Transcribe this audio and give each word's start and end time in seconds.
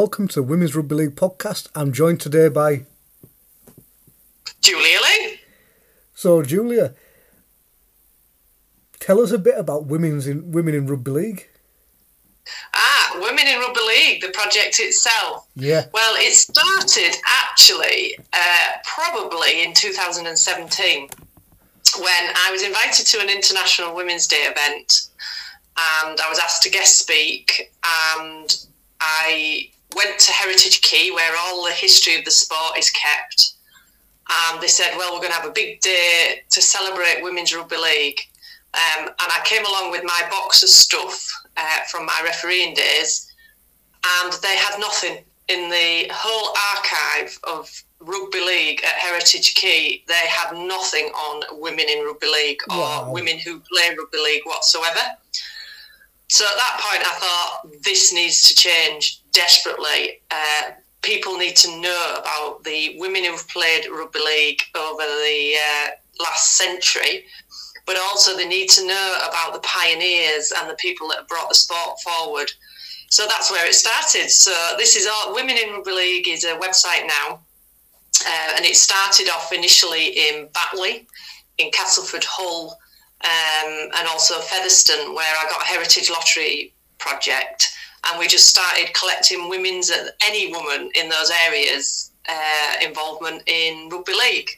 Welcome 0.00 0.28
to 0.28 0.36
the 0.36 0.42
Women's 0.42 0.74
Rugby 0.74 0.94
League 0.94 1.14
podcast. 1.14 1.68
I'm 1.74 1.92
joined 1.92 2.22
today 2.22 2.48
by 2.48 2.86
Julia 4.62 4.98
Lee. 4.98 5.40
So, 6.14 6.42
Julia, 6.42 6.94
tell 8.98 9.20
us 9.20 9.30
a 9.30 9.38
bit 9.38 9.58
about 9.58 9.84
women's 9.84 10.26
in 10.26 10.52
women 10.52 10.74
in 10.74 10.86
rugby 10.86 11.10
league. 11.10 11.48
Ah, 12.74 13.18
Women 13.20 13.46
in 13.46 13.58
Rugby 13.58 13.80
League, 13.86 14.22
the 14.22 14.30
project 14.30 14.80
itself. 14.80 15.46
Yeah. 15.54 15.84
Well, 15.92 16.14
it 16.16 16.32
started 16.32 17.20
actually 17.26 18.18
uh, 18.32 18.70
probably 18.84 19.62
in 19.62 19.74
2017 19.74 21.10
when 21.98 22.32
I 22.36 22.48
was 22.50 22.62
invited 22.62 23.04
to 23.04 23.20
an 23.20 23.28
International 23.28 23.94
Women's 23.94 24.26
Day 24.26 24.44
event 24.48 25.08
and 25.76 26.18
I 26.18 26.28
was 26.30 26.38
asked 26.38 26.62
to 26.62 26.70
guest 26.70 26.98
speak 26.98 27.70
and 27.84 28.66
I 28.98 29.68
went 29.96 30.18
to 30.20 30.32
Heritage 30.32 30.82
Quay 30.82 31.10
where 31.10 31.32
all 31.38 31.64
the 31.64 31.72
history 31.72 32.16
of 32.18 32.24
the 32.24 32.30
sport 32.30 32.78
is 32.78 32.90
kept 32.90 33.52
and 34.52 34.60
they 34.60 34.68
said, 34.68 34.94
well, 34.96 35.12
we're 35.12 35.20
going 35.20 35.32
to 35.32 35.38
have 35.40 35.48
a 35.48 35.52
big 35.52 35.80
day 35.80 36.42
to 36.50 36.62
celebrate 36.62 37.22
Women's 37.22 37.54
Rugby 37.54 37.76
League. 37.76 38.20
Um, 38.74 39.08
and 39.08 39.14
I 39.18 39.40
came 39.44 39.64
along 39.66 39.90
with 39.90 40.04
my 40.04 40.22
box 40.30 40.62
of 40.62 40.68
stuff 40.68 41.28
uh, 41.56 41.80
from 41.90 42.06
my 42.06 42.20
refereeing 42.24 42.74
days, 42.74 43.32
and 44.22 44.32
they 44.34 44.54
had 44.56 44.78
nothing 44.78 45.24
in 45.48 45.68
the 45.68 46.06
whole 46.12 46.54
archive 46.76 47.36
of 47.42 47.68
rugby 47.98 48.40
league 48.40 48.82
at 48.84 48.92
Heritage 48.94 49.54
Quay. 49.56 50.04
They 50.06 50.14
had 50.28 50.52
nothing 50.56 51.06
on 51.06 51.60
women 51.60 51.86
in 51.88 52.04
rugby 52.04 52.28
league 52.28 52.60
or 52.70 52.78
Wow. 52.78 53.10
women 53.12 53.38
who 53.40 53.58
play 53.58 53.96
rugby 53.98 54.18
league 54.18 54.42
whatsoever. 54.46 55.00
So 56.28 56.44
at 56.44 56.54
that 56.54 56.80
point, 56.80 57.02
I 57.04 57.18
thought 57.18 57.82
this 57.82 58.12
needs 58.12 58.42
to 58.46 58.54
change 58.54 59.19
desperately. 59.32 60.20
Uh, 60.30 60.72
people 61.02 61.36
need 61.36 61.56
to 61.56 61.80
know 61.80 62.16
about 62.20 62.64
the 62.64 62.96
women 62.98 63.24
who've 63.24 63.48
played 63.48 63.86
rugby 63.90 64.20
league 64.20 64.60
over 64.74 65.02
the 65.02 65.54
uh, 65.56 65.88
last 66.20 66.56
century, 66.56 67.24
but 67.86 67.96
also 67.96 68.36
they 68.36 68.46
need 68.46 68.68
to 68.68 68.86
know 68.86 69.16
about 69.28 69.52
the 69.52 69.60
pioneers 69.60 70.52
and 70.56 70.68
the 70.68 70.74
people 70.74 71.08
that 71.08 71.18
have 71.18 71.28
brought 71.28 71.48
the 71.48 71.54
sport 71.54 72.00
forward. 72.00 72.50
So 73.08 73.26
that's 73.26 73.50
where 73.50 73.66
it 73.66 73.74
started. 73.74 74.30
So 74.30 74.52
this 74.78 74.94
is 74.94 75.06
all 75.06 75.34
Women 75.34 75.56
in 75.56 75.70
Rugby 75.70 75.92
League 75.92 76.28
is 76.28 76.44
a 76.44 76.56
website 76.58 77.06
now, 77.06 77.40
uh, 78.26 78.52
and 78.56 78.64
it 78.64 78.76
started 78.76 79.28
off 79.30 79.52
initially 79.52 80.08
in 80.28 80.48
Batley, 80.52 81.06
in 81.58 81.70
Castleford 81.72 82.24
Hull, 82.24 82.78
um, 83.24 83.90
and 83.96 84.08
also 84.08 84.38
Featherstone, 84.38 85.14
where 85.14 85.34
I 85.38 85.50
got 85.50 85.62
a 85.62 85.66
Heritage 85.66 86.08
Lottery 86.08 86.72
project, 86.98 87.68
and 88.06 88.18
we 88.18 88.26
just 88.26 88.48
started 88.48 88.92
collecting 88.94 89.48
women's 89.48 89.90
any 90.26 90.52
woman 90.52 90.90
in 90.94 91.08
those 91.08 91.30
areas 91.46 92.10
uh, 92.28 92.74
involvement 92.84 93.42
in 93.46 93.88
rugby 93.90 94.12
league. 94.12 94.50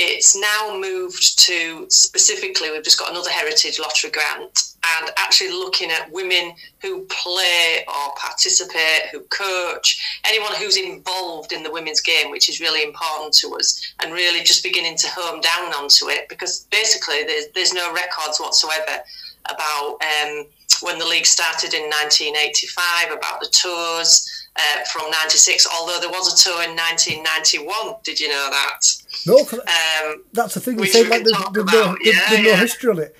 It's 0.00 0.36
now 0.36 0.78
moved 0.80 1.40
to 1.40 1.86
specifically, 1.88 2.70
we've 2.70 2.84
just 2.84 3.00
got 3.00 3.10
another 3.10 3.30
Heritage 3.30 3.80
Lottery 3.80 4.12
grant 4.12 4.68
and 4.96 5.10
actually 5.16 5.50
looking 5.50 5.90
at 5.90 6.10
women 6.12 6.52
who 6.80 7.04
play 7.06 7.84
or 7.88 8.14
participate, 8.16 9.08
who 9.10 9.22
coach, 9.22 10.20
anyone 10.24 10.52
who's 10.54 10.76
involved 10.76 11.52
in 11.52 11.64
the 11.64 11.70
women's 11.72 12.00
game, 12.00 12.30
which 12.30 12.48
is 12.48 12.60
really 12.60 12.84
important 12.84 13.34
to 13.34 13.56
us, 13.56 13.92
and 14.00 14.12
really 14.12 14.44
just 14.44 14.62
beginning 14.62 14.96
to 14.98 15.08
home 15.10 15.40
down 15.40 15.72
onto 15.74 16.08
it 16.10 16.28
because 16.28 16.66
basically 16.70 17.24
there's, 17.24 17.46
there's 17.56 17.74
no 17.74 17.92
records 17.92 18.38
whatsoever 18.38 19.02
about 19.50 19.98
um, 20.02 20.46
when 20.82 20.98
the 20.98 21.06
league 21.06 21.26
started 21.26 21.74
in 21.74 21.82
1985, 21.82 23.12
about 23.12 23.40
the 23.40 23.48
tours. 23.48 24.28
Uh, 24.60 24.82
from 24.90 25.08
96, 25.12 25.68
although 25.72 26.00
there 26.00 26.10
was 26.10 26.32
a 26.34 26.36
tour 26.42 26.64
in 26.64 26.74
1991. 26.74 27.94
Did 28.02 28.18
you 28.18 28.28
know 28.28 28.48
that? 28.50 28.80
No, 29.24 29.36
Um, 29.38 30.24
that's 30.32 30.54
the 30.54 30.58
thing. 30.60 30.76
They 30.78 30.86
say 30.86 31.02
we 31.04 31.10
like 31.10 31.22
there's, 31.22 31.36
there's 31.52 31.66
no, 31.66 31.94
there's, 32.02 32.16
Yeah, 32.16 32.28
there's 32.30 32.42
no 32.44 32.56
history 32.56 32.90
on 32.90 32.98
it. 32.98 33.16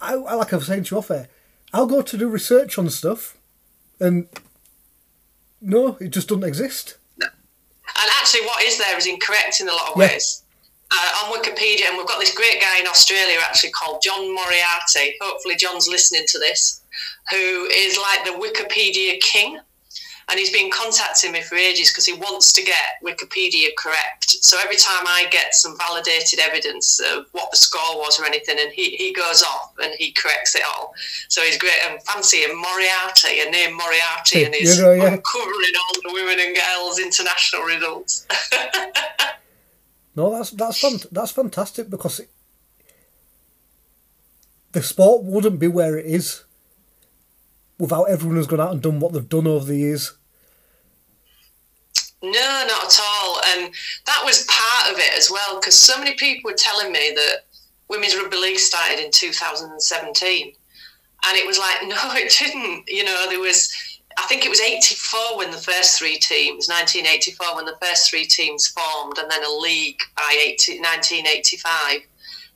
I, 0.00 0.14
I 0.14 0.34
like 0.34 0.52
I 0.52 0.56
was 0.56 0.66
saying 0.66 0.82
to 0.84 0.94
you 0.96 0.98
off 0.98 1.12
air, 1.12 1.28
I'll 1.72 1.86
go 1.86 2.02
to 2.02 2.16
do 2.18 2.28
research 2.28 2.76
on 2.76 2.90
stuff, 2.90 3.36
and 4.00 4.26
no, 5.60 5.96
it 6.00 6.08
just 6.08 6.28
doesn't 6.28 6.42
exist. 6.42 6.96
No. 7.18 7.26
And 7.26 8.10
actually, 8.20 8.40
what 8.44 8.60
is 8.64 8.78
there 8.78 8.96
is 8.98 9.06
incorrect 9.06 9.60
in 9.60 9.68
a 9.68 9.72
lot 9.72 9.90
of 9.92 9.96
Yeah. 9.96 10.08
ways. 10.08 10.42
Uh, 10.90 11.24
on 11.24 11.38
Wikipedia, 11.38 11.86
and 11.88 11.98
we've 11.98 12.06
got 12.06 12.18
this 12.18 12.34
great 12.34 12.60
guy 12.62 12.80
in 12.80 12.86
Australia 12.86 13.36
actually 13.42 13.70
called 13.72 14.00
John 14.02 14.34
Moriarty. 14.34 15.16
Hopefully, 15.20 15.54
John's 15.56 15.86
listening 15.86 16.24
to 16.28 16.38
this, 16.38 16.80
who 17.30 17.66
is 17.66 17.98
like 17.98 18.24
the 18.24 18.32
Wikipedia 18.40 19.20
king. 19.20 19.60
And 20.30 20.38
he's 20.38 20.52
been 20.52 20.70
contacting 20.70 21.32
me 21.32 21.40
for 21.40 21.54
ages 21.54 21.90
because 21.90 22.04
he 22.04 22.12
wants 22.12 22.52
to 22.52 22.62
get 22.62 23.00
Wikipedia 23.02 23.68
correct. 23.78 24.28
So 24.28 24.58
every 24.62 24.76
time 24.76 25.06
I 25.06 25.26
get 25.30 25.54
some 25.54 25.74
validated 25.78 26.38
evidence 26.38 27.00
of 27.00 27.24
what 27.32 27.50
the 27.50 27.56
score 27.56 27.96
was 27.96 28.20
or 28.20 28.26
anything, 28.26 28.58
and 28.60 28.70
he, 28.70 28.90
he 28.90 29.14
goes 29.14 29.42
off 29.42 29.72
and 29.82 29.94
he 29.96 30.12
corrects 30.12 30.54
it 30.54 30.62
all. 30.68 30.92
So 31.28 31.40
he's 31.40 31.56
great 31.56 31.80
and 31.88 32.02
fancy 32.02 32.38
him 32.38 32.60
Moriarty, 32.60 33.40
a 33.40 33.50
name 33.50 33.74
Moriarty, 33.74 34.44
and 34.44 34.54
he's 34.54 34.76
You 34.76 34.84
know, 34.84 34.92
yeah. 34.92 35.14
uncovering 35.14 35.72
all 35.80 36.02
the 36.02 36.10
women 36.12 36.38
and 36.40 36.54
girls 36.54 36.98
international 36.98 37.62
results. 37.62 38.26
No, 40.14 40.30
that's 40.30 40.50
that's 40.50 40.82
fant- 40.82 41.10
that's 41.10 41.32
fantastic 41.32 41.90
because 41.90 42.20
it, 42.20 42.30
the 44.72 44.82
sport 44.82 45.24
wouldn't 45.24 45.60
be 45.60 45.68
where 45.68 45.96
it 45.96 46.06
is 46.06 46.44
without 47.78 48.04
everyone 48.04 48.36
who's 48.36 48.46
gone 48.46 48.60
out 48.60 48.72
and 48.72 48.82
done 48.82 49.00
what 49.00 49.12
they've 49.12 49.28
done 49.28 49.46
over 49.46 49.64
the 49.64 49.76
years. 49.76 50.14
No, 52.22 52.30
not 52.66 52.84
at 52.84 53.00
all. 53.00 53.40
And 53.46 53.72
that 54.06 54.22
was 54.24 54.44
part 54.48 54.92
of 54.92 54.98
it 54.98 55.16
as 55.16 55.30
well, 55.30 55.60
because 55.60 55.78
so 55.78 55.96
many 55.98 56.14
people 56.14 56.50
were 56.50 56.56
telling 56.56 56.92
me 56.92 57.12
that 57.14 57.44
Women's 57.88 58.16
Rugby 58.16 58.36
League 58.36 58.58
started 58.58 58.98
in 59.04 59.10
2017. 59.12 60.52
And 61.26 61.36
it 61.36 61.46
was 61.46 61.58
like, 61.58 61.82
no, 61.86 61.96
it 62.14 62.34
didn't. 62.38 62.88
You 62.88 63.04
know, 63.04 63.26
there 63.28 63.40
was, 63.40 63.72
I 64.18 64.26
think 64.26 64.44
it 64.44 64.48
was 64.48 64.60
84 64.60 65.38
when 65.38 65.50
the 65.50 65.58
first 65.58 65.98
three 65.98 66.18
teams, 66.18 66.68
1984 66.68 67.54
when 67.54 67.64
the 67.64 67.78
first 67.80 68.10
three 68.10 68.26
teams 68.26 68.66
formed, 68.66 69.16
and 69.18 69.30
then 69.30 69.44
a 69.44 69.50
league 69.50 70.00
by 70.16 70.36
80, 70.36 70.80
1985. 70.80 72.00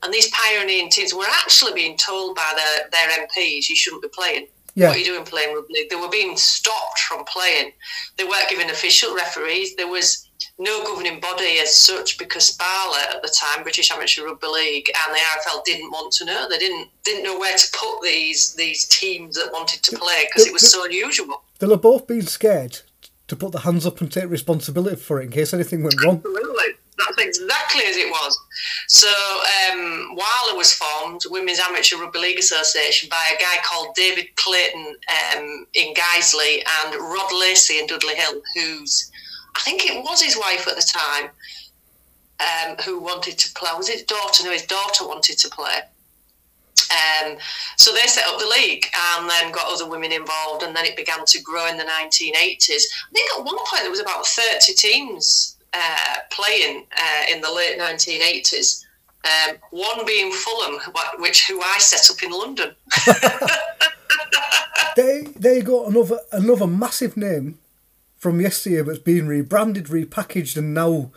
And 0.03 0.13
these 0.13 0.29
pioneering 0.31 0.91
teams 0.91 1.15
were 1.15 1.27
actually 1.29 1.73
being 1.73 1.97
told 1.97 2.35
by 2.35 2.53
their, 2.57 2.89
their 2.91 3.27
MPs, 3.27 3.69
you 3.69 3.77
shouldn't 3.77 4.03
be 4.03 4.09
playing. 4.09 4.49
Yeah. 4.75 4.89
What 4.89 4.97
are 4.97 4.99
you 4.99 5.05
doing 5.05 5.25
playing 5.25 5.55
rugby 5.55 5.75
league? 5.75 5.91
They 5.91 5.97
were 5.97 6.09
being 6.09 6.37
stopped 6.37 6.99
from 7.01 7.25
playing. 7.27 7.73
They 8.17 8.25
weren't 8.25 8.49
given 8.49 8.71
official 8.71 9.15
referees. 9.15 9.77
There 9.77 9.89
was 9.89 10.29
no 10.59 10.85
governing 10.85 11.21
body 11.21 11.59
as 11.61 11.75
such 11.75 12.19
because 12.19 12.57
BARLA 12.57 13.15
at 13.15 13.23
the 13.23 13.29
time, 13.29 13.63
British 13.63 13.91
Amateur 13.91 14.25
Rugby 14.25 14.47
League, 14.47 14.91
and 15.07 15.15
the 15.15 15.21
RFL 15.21 15.65
didn't 15.65 15.91
want 15.91 16.13
to 16.15 16.25
know. 16.25 16.49
They 16.49 16.59
didn't 16.59 16.89
didn't 17.05 17.25
know 17.25 17.39
where 17.39 17.57
to 17.57 17.67
put 17.73 18.03
these 18.03 18.55
these 18.55 18.87
teams 18.87 19.37
that 19.37 19.53
wanted 19.53 19.83
to 19.83 19.99
play 19.99 20.25
because 20.29 20.47
it 20.47 20.53
was 20.53 20.71
so 20.71 20.85
unusual. 20.85 21.43
They'll 21.59 21.71
have 21.71 21.83
both 21.83 22.07
been 22.07 22.23
scared 22.23 22.81
to 23.29 23.37
put 23.37 23.53
their 23.53 23.63
hands 23.63 23.87
up 23.87 24.01
and 24.01 24.11
take 24.11 24.29
responsibility 24.29 24.97
for 24.97 25.21
it 25.21 25.25
in 25.25 25.31
case 25.31 25.55
anything 25.55 25.83
went 25.83 26.03
wrong. 26.03 26.17
Absolutely. 26.17 26.75
That's 26.99 27.19
exactly 27.19 27.83
as 27.85 27.97
it 27.97 28.11
was. 28.11 28.39
So 28.89 29.09
um, 29.09 30.15
while 30.15 30.51
it 30.51 30.57
was 30.57 30.73
formed, 30.73 31.23
Women's 31.31 31.59
Amateur 31.59 31.97
Rugby 31.97 32.19
League 32.19 32.39
Association 32.39 33.09
by 33.09 33.35
a 33.35 33.41
guy 33.41 33.57
called 33.65 33.95
David 33.95 34.27
Clayton 34.37 34.97
um, 35.37 35.67
in 35.75 35.95
Guiseley 35.95 36.63
and 36.83 36.95
Rod 36.95 37.33
Lacey 37.41 37.79
in 37.79 37.87
Dudley 37.87 38.15
Hill, 38.15 38.43
who's 38.55 39.11
I 39.55 39.61
think 39.61 39.85
it 39.85 40.03
was 40.03 40.23
his 40.23 40.37
wife 40.37 40.67
at 40.67 40.77
the 40.77 40.83
time, 40.83 41.31
um, 42.41 42.77
who 42.85 43.01
wanted 43.01 43.39
to 43.39 43.53
play. 43.55 43.71
Was 43.77 43.89
his 43.89 44.03
daughter? 44.03 44.45
No, 44.45 44.51
his 44.51 44.67
daughter 44.67 45.07
wanted 45.07 45.39
to 45.39 45.49
play. 45.49 45.81
Um, 46.91 47.37
so 47.77 47.93
they 47.93 48.07
set 48.07 48.27
up 48.27 48.39
the 48.39 48.47
league 48.47 48.87
and 49.17 49.29
then 49.29 49.53
got 49.53 49.73
other 49.73 49.89
women 49.89 50.13
involved, 50.13 50.63
and 50.63 50.75
then 50.75 50.85
it 50.85 50.97
began 50.97 51.25
to 51.25 51.43
grow 51.43 51.69
in 51.69 51.77
the 51.77 51.85
1980s. 51.85 52.83
I 52.83 53.13
think 53.13 53.31
at 53.39 53.45
one 53.45 53.57
point 53.59 53.83
there 53.83 53.91
was 53.91 54.01
about 54.01 54.27
30 54.27 54.73
teams 54.75 55.57
uh, 55.73 56.17
playing 56.31 56.87
uh, 56.97 57.33
in 57.33 57.41
the 57.41 57.51
late 57.53 57.79
1980s. 57.79 58.85
Um, 59.25 59.57
one 59.71 60.05
being 60.05 60.33
Fulham, 60.33 60.81
which 61.19 61.47
who 61.47 61.61
I 61.61 61.79
set 61.79 62.11
up 62.15 62.23
in 62.23 62.33
London. 62.33 62.75
There, 64.95 65.23
there 65.23 65.55
you 65.55 65.63
go, 65.63 65.87
another 65.87 66.19
another 66.33 66.67
massive 66.67 67.17
name 67.17 67.59
from 68.23 68.41
yesteryear 68.41 68.85
that's 68.85 69.01
been 69.01 69.27
rebranded, 69.27 69.87
repackaged, 69.87 70.57
and 70.57 70.73
now. 70.73 71.11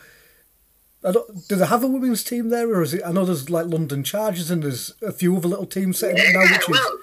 I 1.08 1.12
don't, 1.12 1.48
do 1.48 1.56
they 1.56 1.68
have 1.68 1.84
a 1.84 1.88
women's 1.88 2.24
team 2.24 2.50
there, 2.50 2.68
or 2.68 2.82
is 2.82 2.96
it? 2.96 3.04
I 3.06 3.12
know 3.12 3.26
there's 3.26 3.48
like 3.48 3.68
London 3.68 4.04
Chargers, 4.04 4.50
and 4.50 4.64
there's 4.64 4.96
a 5.04 5.12
few 5.12 5.38
other 5.38 5.48
little 5.48 5.68
teams 5.68 6.00
setting 6.00 6.20
up 6.20 6.34
now, 6.34 6.52
which 6.52 6.68
is 6.68 6.70
well, 6.70 6.98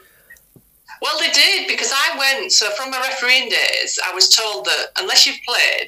well, 1.02 1.18
they 1.20 1.30
did 1.30 1.68
because 1.68 1.92
I 1.94 2.18
went. 2.18 2.50
So 2.50 2.68
from 2.70 2.90
my 2.90 2.98
refereeing 2.98 3.48
days, 3.48 4.00
I 4.04 4.12
was 4.12 4.28
told 4.28 4.64
that 4.64 4.86
unless 4.98 5.24
you've 5.24 5.38
played, 5.46 5.86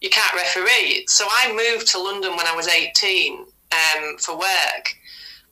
you 0.00 0.08
can't 0.08 0.34
referee. 0.34 1.06
So 1.08 1.26
I 1.28 1.50
moved 1.50 1.88
to 1.88 1.98
London 1.98 2.36
when 2.36 2.46
I 2.46 2.54
was 2.54 2.68
18 2.68 3.38
um, 3.40 4.18
for 4.18 4.38
work, 4.38 4.94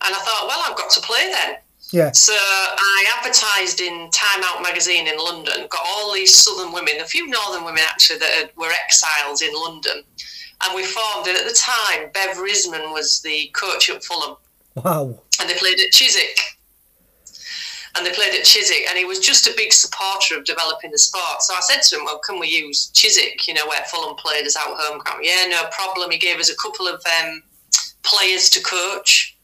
and 0.03 0.15
I 0.15 0.19
thought, 0.19 0.47
well, 0.47 0.63
I've 0.65 0.77
got 0.77 0.91
to 0.91 1.01
play 1.01 1.29
then. 1.29 1.57
Yeah. 1.93 2.13
So 2.13 2.33
I 2.35 3.05
advertised 3.19 3.81
in 3.81 4.11
Time 4.13 4.43
Out 4.45 4.63
magazine 4.63 5.09
in 5.09 5.19
London. 5.19 5.67
Got 5.69 5.83
all 5.85 6.13
these 6.15 6.35
southern 6.37 6.73
women, 6.73 6.95
a 7.01 7.05
few 7.05 7.27
northern 7.27 7.65
women 7.65 7.83
actually 7.89 8.19
that 8.21 8.31
had, 8.31 8.51
were 8.57 8.71
exiles 8.85 9.43
in 9.43 9.53
London, 9.53 10.03
and 10.63 10.75
we 10.75 10.85
formed. 10.85 11.27
it 11.27 11.37
at 11.37 11.47
the 11.49 11.55
time, 11.55 12.11
Bev 12.15 12.37
Risman 12.37 12.93
was 12.93 13.21
the 13.23 13.49
coach 13.55 13.91
at 13.91 14.05
Fulham, 14.05 14.37
Wow. 14.77 15.19
and 15.41 15.51
they 15.51 15.55
played 15.55 15.81
at 15.81 15.91
Chiswick. 15.91 16.39
And 17.97 18.07
they 18.07 18.13
played 18.13 18.35
at 18.39 18.45
Chiswick, 18.45 18.87
and 18.89 18.97
he 18.97 19.05
was 19.05 19.19
just 19.19 19.49
a 19.49 19.53
big 19.57 19.73
supporter 19.73 20.39
of 20.39 20.45
developing 20.45 20.93
the 20.93 20.99
sport. 20.99 21.43
So 21.43 21.55
I 21.55 21.61
said 21.61 21.83
to 21.83 21.97
him, 21.97 22.05
"Well, 22.05 22.21
can 22.21 22.39
we 22.39 22.47
use 22.47 22.89
Chiswick? 22.95 23.49
You 23.49 23.55
know, 23.55 23.67
where 23.67 23.83
Fulham 23.91 24.15
played 24.15 24.47
as 24.47 24.55
our 24.55 24.77
home 24.77 24.99
ground." 25.01 25.25
Yeah, 25.25 25.47
no 25.49 25.65
problem. 25.73 26.13
He 26.13 26.19
gave 26.19 26.39
us 26.39 26.51
a 26.51 26.57
couple 26.57 26.87
of 26.87 27.03
um, 27.21 27.43
players 28.05 28.49
to 28.51 28.63
coach, 28.63 29.37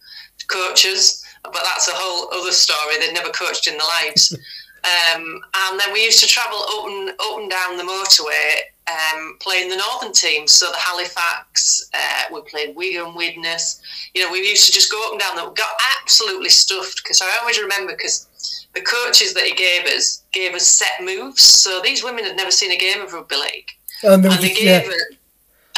coaches, 0.46 1.24
but 1.52 1.62
that's 1.64 1.88
a 1.88 1.94
whole 1.94 2.28
other 2.40 2.52
story. 2.52 2.98
They'd 2.98 3.14
never 3.14 3.30
coached 3.30 3.66
in 3.66 3.76
their 3.78 3.86
lives. 3.86 4.36
Um, 4.86 5.40
and 5.66 5.80
then 5.80 5.92
we 5.92 6.04
used 6.04 6.20
to 6.20 6.26
travel 6.26 6.58
up 6.58 6.86
and 6.86 7.08
up 7.10 7.38
and 7.38 7.50
down 7.50 7.76
the 7.76 7.82
motorway, 7.82 8.60
um, 8.86 9.36
playing 9.40 9.68
the 9.68 9.76
northern 9.76 10.12
teams. 10.12 10.52
So 10.54 10.66
the 10.70 10.78
Halifax, 10.78 11.90
uh, 11.92 12.32
we 12.32 12.40
played 12.42 12.76
Wigan, 12.76 13.14
Widnes. 13.16 13.80
You 14.14 14.24
know, 14.24 14.30
we 14.30 14.38
used 14.38 14.66
to 14.66 14.72
just 14.72 14.90
go 14.90 15.04
up 15.06 15.12
and 15.12 15.20
down. 15.20 15.34
That 15.36 15.56
got 15.56 15.70
absolutely 16.00 16.50
stuffed 16.50 17.02
because 17.02 17.20
I 17.20 17.36
always 17.40 17.58
remember 17.60 17.92
because 17.92 18.28
the 18.74 18.82
coaches 18.82 19.34
that 19.34 19.44
he 19.44 19.54
gave 19.54 19.86
us 19.86 20.22
gave 20.32 20.54
us 20.54 20.66
set 20.66 21.02
moves. 21.04 21.42
So 21.42 21.80
these 21.82 22.04
women 22.04 22.24
had 22.24 22.36
never 22.36 22.50
seen 22.50 22.70
a 22.70 22.76
game 22.76 23.00
of 23.00 23.12
rugby 23.12 23.36
league, 23.36 23.70
And 24.04 24.22
they 24.22 24.28
were 24.28 24.34
and 24.34 24.44
they 24.44 24.48
just, 24.48 24.60
gave 24.60 24.66
yeah. 24.66 24.90
it. 24.90 25.18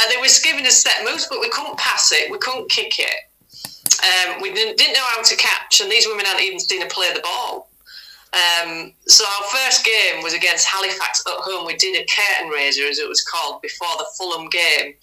And 0.00 0.12
they 0.12 0.20
was 0.20 0.38
giving 0.40 0.66
us 0.66 0.82
set 0.82 1.04
moves, 1.04 1.26
but 1.30 1.40
we 1.40 1.48
couldn't 1.48 1.78
pass 1.78 2.12
it, 2.12 2.30
we 2.30 2.38
couldn't 2.38 2.68
kick 2.68 2.98
it. 2.98 3.27
Um, 3.98 4.40
we 4.40 4.52
didn't, 4.52 4.78
didn't 4.78 4.94
know 4.94 5.04
how 5.04 5.22
to 5.22 5.36
catch, 5.36 5.80
and 5.80 5.90
these 5.90 6.06
women 6.06 6.24
hadn't 6.24 6.44
even 6.44 6.60
seen 6.60 6.82
her 6.82 6.88
play 6.88 7.12
the 7.12 7.20
ball. 7.20 7.68
Um, 8.32 8.92
so 9.06 9.24
our 9.24 9.44
first 9.48 9.84
game 9.84 10.22
was 10.22 10.34
against 10.34 10.66
Halifax 10.66 11.22
at 11.26 11.32
home. 11.32 11.66
We 11.66 11.76
did 11.76 11.96
a 11.96 12.06
curtain 12.06 12.50
raiser, 12.50 12.86
as 12.86 12.98
it 12.98 13.08
was 13.08 13.22
called, 13.22 13.62
before 13.62 13.96
the 13.98 14.06
Fulham 14.16 14.48
game. 14.50 14.94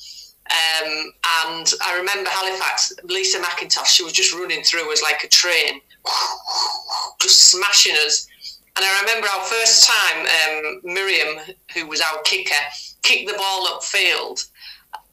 Um, 0.51 1.12
and 1.47 1.74
I 1.83 1.97
remember 1.97 2.30
Halifax, 2.30 2.94
Lisa 3.03 3.39
McIntosh, 3.39 3.88
she 3.88 4.03
was 4.03 4.13
just 4.13 4.33
running 4.33 4.63
through 4.63 4.92
us 4.94 5.01
like 5.01 5.24
a 5.24 5.27
train, 5.27 5.81
just 7.21 7.50
smashing 7.50 7.95
us. 8.06 8.27
And 8.75 8.86
I 8.86 9.00
remember 9.01 9.27
our 9.27 9.44
first 9.45 9.88
time, 9.88 10.25
um, 10.25 10.81
Miriam, 10.83 11.39
who 11.74 11.88
was 11.88 12.01
our 12.01 12.21
kicker, 12.24 12.53
kicked 13.01 13.27
the 13.27 13.38
ball 13.38 13.68
upfield. 13.68 14.45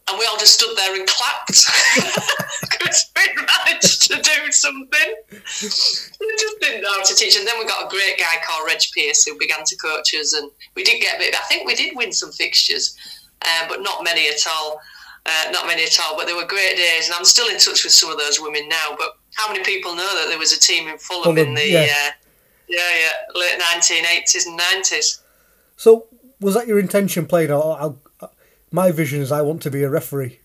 And 0.09 0.19
we 0.19 0.27
all 0.27 0.37
just 0.37 0.55
stood 0.55 0.77
there 0.77 0.95
and 0.95 1.07
clapped 1.07 1.49
because 2.63 3.11
we 3.17 3.23
managed 3.35 4.03
to 4.11 4.21
do 4.21 4.53
something. 4.53 5.15
We 5.31 6.37
just 6.39 6.61
didn't 6.61 6.83
know 6.83 6.93
how 6.93 7.03
to 7.05 7.15
teach. 7.15 7.37
And 7.37 7.47
then 7.47 7.55
we 7.59 7.67
got 7.67 7.87
a 7.87 7.89
great 7.89 8.19
guy 8.19 8.37
called 8.45 8.67
Reg 8.67 8.81
Pierce 8.95 9.25
who 9.25 9.39
began 9.39 9.65
to 9.65 9.77
coach 9.77 10.15
us. 10.15 10.33
And 10.33 10.51
we 10.75 10.83
did 10.83 11.01
get 11.01 11.17
a 11.17 11.19
bit, 11.19 11.35
I 11.35 11.45
think 11.47 11.67
we 11.67 11.75
did 11.75 11.97
win 11.97 12.13
some 12.13 12.33
fixtures, 12.33 12.97
uh, 13.43 13.69
but 13.69 13.81
not 13.83 14.05
many 14.05 14.29
at 14.29 14.45
all. 14.51 14.81
Uh, 15.25 15.51
not 15.53 15.69
many 15.69 15.85
at 15.85 16.01
all, 16.01 16.17
but 16.17 16.27
they 16.27 16.35
were 16.35 16.45
great 16.45 16.77
days. 16.77 17.07
And 17.07 17.15
I'm 17.15 17.25
still 17.25 17.49
in 17.49 17.59
touch 17.59 17.85
with 17.85 17.93
some 17.93 18.11
of 18.11 18.19
those 18.19 18.41
women 18.41 18.69
now. 18.69 18.97
But 18.99 19.17
how 19.35 19.51
many 19.53 19.63
people 19.65 19.95
know 19.95 20.15
that 20.17 20.27
there 20.29 20.39
was 20.39 20.53
a 20.53 20.59
team 20.59 20.89
in 20.89 20.99
Fulham, 20.99 21.39
in 21.39 21.55
the 21.55 21.69
yeah. 21.69 21.81
uh, 21.81 22.11
yeah, 22.69 22.79
yeah, 22.79 23.39
late 23.39 23.61
1980s 23.61 24.47
and 24.47 24.59
90s? 24.59 25.21
So 25.77 26.07
was 26.41 26.55
that 26.55 26.67
your 26.67 26.79
intention 26.81 27.27
playing? 27.27 27.53
Or, 27.53 27.97
my 28.73 28.91
vision 28.91 29.21
is 29.21 29.31
I 29.31 29.43
want 29.43 29.63
to 29.63 29.71
be 29.71 29.83
a 29.83 29.91
referee. 29.91 30.41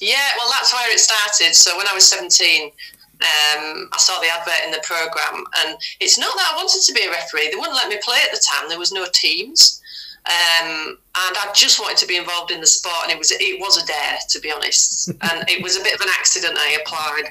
Yeah, 0.00 0.30
well, 0.36 0.50
that's 0.50 0.72
where 0.72 0.92
it 0.92 0.98
started. 0.98 1.54
So 1.54 1.76
when 1.76 1.86
I 1.86 1.94
was 1.94 2.08
17, 2.08 2.64
um, 2.66 3.88
I 3.92 3.98
saw 3.98 4.20
the 4.20 4.28
advert 4.28 4.64
in 4.64 4.72
the 4.72 4.82
programme, 4.82 5.44
and 5.60 5.78
it's 6.00 6.18
not 6.18 6.34
that 6.34 6.52
I 6.52 6.56
wanted 6.56 6.82
to 6.82 6.92
be 6.92 7.04
a 7.06 7.10
referee. 7.10 7.50
They 7.50 7.56
wouldn't 7.56 7.76
let 7.76 7.88
me 7.88 7.98
play 8.02 8.18
at 8.24 8.32
the 8.32 8.42
time. 8.42 8.68
There 8.68 8.78
was 8.78 8.92
no 8.92 9.06
teams, 9.12 9.80
um, 10.26 10.98
and 11.14 11.34
I 11.36 11.50
just 11.54 11.80
wanted 11.80 11.98
to 11.98 12.06
be 12.06 12.16
involved 12.16 12.50
in 12.50 12.60
the 12.60 12.66
sport. 12.66 13.04
And 13.04 13.12
it 13.12 13.18
was 13.18 13.30
it 13.30 13.60
was 13.60 13.82
a 13.82 13.86
dare, 13.86 14.18
to 14.30 14.40
be 14.40 14.50
honest. 14.50 15.08
and 15.30 15.48
it 15.48 15.62
was 15.62 15.76
a 15.76 15.82
bit 15.82 15.94
of 15.94 16.00
an 16.00 16.08
accident. 16.18 16.56
I 16.58 16.78
applied. 16.82 17.26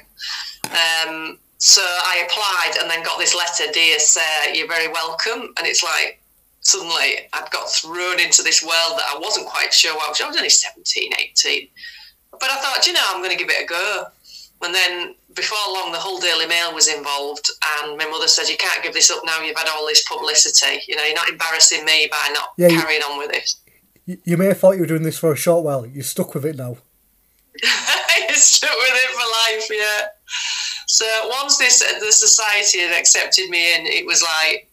Um, 0.72 1.38
so 1.58 1.82
I 1.82 2.26
applied 2.26 2.82
and 2.82 2.90
then 2.90 3.04
got 3.04 3.18
this 3.18 3.36
letter, 3.36 3.70
dear 3.72 3.98
sir, 4.00 4.52
you're 4.52 4.66
very 4.66 4.88
welcome. 4.88 5.54
And 5.56 5.66
it's 5.66 5.82
like 5.82 6.21
suddenly 6.62 7.28
I'd 7.32 7.50
got 7.50 7.68
thrown 7.70 8.18
into 8.20 8.42
this 8.42 8.62
world 8.62 8.98
that 8.98 9.06
I 9.14 9.18
wasn't 9.18 9.46
quite 9.46 9.72
sure 9.74 9.94
what 9.94 10.06
I 10.06 10.10
was. 10.10 10.20
I 10.20 10.28
was 10.28 10.36
only 10.36 10.48
17, 10.48 11.12
18. 11.18 11.68
But 12.32 12.50
I 12.50 12.56
thought, 12.60 12.86
you 12.86 12.92
know, 12.94 13.02
I'm 13.08 13.20
going 13.22 13.36
to 13.36 13.36
give 13.36 13.50
it 13.50 13.62
a 13.62 13.66
go. 13.66 14.04
And 14.64 14.72
then 14.74 15.14
before 15.34 15.58
long, 15.74 15.90
the 15.92 15.98
whole 15.98 16.18
Daily 16.20 16.46
Mail 16.46 16.72
was 16.72 16.86
involved, 16.88 17.50
and 17.80 17.98
my 17.98 18.06
mother 18.06 18.28
said, 18.28 18.48
"You 18.48 18.56
can't 18.56 18.80
give 18.82 18.94
this 18.94 19.10
up 19.10 19.22
now. 19.24 19.40
You've 19.42 19.56
had 19.58 19.66
all 19.68 19.86
this 19.86 20.06
publicity. 20.08 20.82
You 20.86 20.94
know, 20.94 21.02
you're 21.02 21.16
not 21.16 21.28
embarrassing 21.28 21.84
me 21.84 22.06
by 22.10 22.30
not 22.32 22.50
Yeah, 22.56 22.68
you- 22.68 22.80
carrying 22.80 23.02
on 23.02 23.18
with 23.18 23.32
it." 23.32 23.54
You, 24.06 24.18
you 24.24 24.36
may 24.36 24.46
have 24.46 24.58
thought 24.58 24.72
you 24.76 24.80
were 24.82 24.86
doing 24.86 25.02
this 25.02 25.18
for 25.18 25.32
a 25.32 25.36
short 25.36 25.64
while. 25.64 25.84
You're 25.84 26.04
stuck 26.04 26.34
with 26.34 26.44
it 26.44 26.56
now. 26.56 26.76
I 27.64 28.28
stuck 28.34 28.70
with 28.70 28.94
it 28.94 29.10
for 29.10 29.26
life, 29.52 29.70
yeah. 29.70 30.06
So 30.86 31.28
once 31.28 31.58
this 31.58 31.80
the 32.00 32.12
society 32.12 32.80
had 32.80 32.96
accepted 32.98 33.50
me 33.50 33.74
in, 33.74 33.86
it 33.86 34.06
was 34.06 34.22
like, 34.22 34.68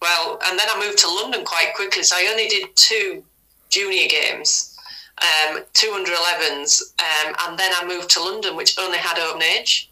well, 0.00 0.38
and 0.46 0.58
then 0.58 0.66
I 0.70 0.84
moved 0.84 0.98
to 0.98 1.08
London 1.08 1.44
quite 1.44 1.74
quickly. 1.74 2.02
So 2.02 2.16
I 2.16 2.28
only 2.30 2.48
did 2.48 2.68
two 2.76 3.22
junior 3.68 4.08
games, 4.08 4.76
um, 5.20 5.64
two 5.74 5.92
under 5.94 6.12
11s, 6.12 6.82
um, 7.00 7.34
and 7.46 7.58
then 7.58 7.72
I 7.74 7.86
moved 7.86 8.10
to 8.10 8.22
London, 8.22 8.56
which 8.56 8.78
only 8.78 8.98
had 8.98 9.18
open 9.18 9.42
age. 9.42 9.90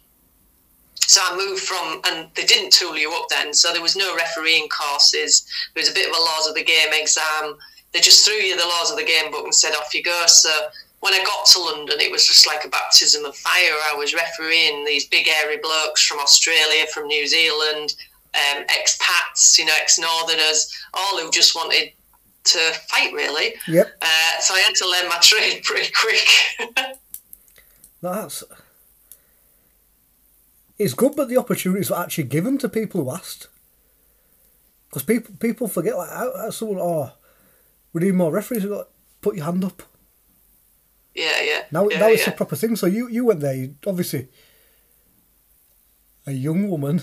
So 0.95 1.21
I 1.23 1.37
moved 1.37 1.61
from, 1.61 2.01
and 2.05 2.27
they 2.35 2.43
didn't 2.43 2.73
tool 2.73 2.97
you 2.97 3.13
up 3.13 3.29
then, 3.29 3.53
so 3.53 3.71
there 3.71 3.81
was 3.81 3.95
no 3.95 4.15
refereeing 4.15 4.67
courses. 4.69 5.45
There 5.73 5.81
was 5.81 5.89
a 5.89 5.93
bit 5.93 6.09
of 6.09 6.15
a 6.15 6.19
laws 6.19 6.47
of 6.47 6.55
the 6.55 6.63
game 6.63 6.89
exam. 6.91 7.57
They 7.93 7.99
just 7.99 8.25
threw 8.25 8.35
you 8.35 8.57
the 8.57 8.65
laws 8.65 8.91
of 8.91 8.97
the 8.97 9.05
game 9.05 9.31
book 9.31 9.45
and 9.45 9.55
said 9.55 9.73
off 9.73 9.93
you 9.93 10.03
go. 10.03 10.23
So 10.27 10.49
when 10.99 11.13
I 11.13 11.23
got 11.23 11.45
to 11.47 11.59
London, 11.59 11.99
it 11.99 12.11
was 12.11 12.25
just 12.25 12.45
like 12.47 12.65
a 12.65 12.69
baptism 12.69 13.23
of 13.23 13.35
fire. 13.35 13.77
I 13.89 13.95
was 13.95 14.13
refereeing 14.13 14.83
these 14.83 15.07
big 15.07 15.27
airy 15.27 15.57
blokes 15.57 16.05
from 16.05 16.19
Australia, 16.19 16.85
from 16.93 17.07
New 17.07 17.25
Zealand, 17.27 17.95
um, 18.37 18.63
expats, 18.67 19.57
you 19.57 19.65
know, 19.65 19.73
ex-northerners, 19.79 20.73
all 20.93 21.19
who 21.19 21.29
just 21.31 21.55
wanted 21.55 21.91
to 22.45 22.59
fight 22.89 23.13
really. 23.13 23.53
Yep. 23.67 23.87
Uh, 24.01 24.39
so 24.39 24.53
I 24.53 24.59
had 24.59 24.75
to 24.75 24.89
learn 24.89 25.09
my 25.09 25.17
trade 25.21 25.63
pretty 25.63 25.91
quick. 25.91 26.97
That's. 28.01 28.43
It's 30.77 30.93
good, 30.93 31.15
but 31.15 31.27
the 31.27 31.37
opportunities 31.37 31.89
were 31.89 31.97
actually 31.97 32.25
given 32.25 32.57
to 32.59 32.69
people 32.69 33.03
who 33.03 33.11
asked. 33.11 33.47
Because 34.89 35.03
people 35.03 35.35
people 35.39 35.67
forget, 35.67 35.97
like, 35.97 36.09
how 36.09 36.49
someone, 36.51 36.79
oh, 36.79 37.11
we 37.93 38.03
need 38.03 38.13
more 38.13 38.31
referees. 38.31 38.63
We've 38.63 38.71
got 38.71 38.87
put 39.21 39.35
your 39.35 39.45
hand 39.45 39.65
up. 39.65 39.83
yeah, 41.15 41.41
yeah. 41.41 41.63
Now, 41.71 41.89
yeah, 41.89 41.99
now 41.99 42.07
it's 42.07 42.27
yeah. 42.27 42.33
a 42.33 42.37
proper 42.37 42.55
thing. 42.55 42.75
So 42.75 42.85
you, 42.85 43.09
you 43.09 43.25
went 43.25 43.39
there, 43.39 43.55
you, 43.55 43.75
obviously, 43.85 44.27
a 46.25 46.31
young 46.31 46.69
woman, 46.69 47.01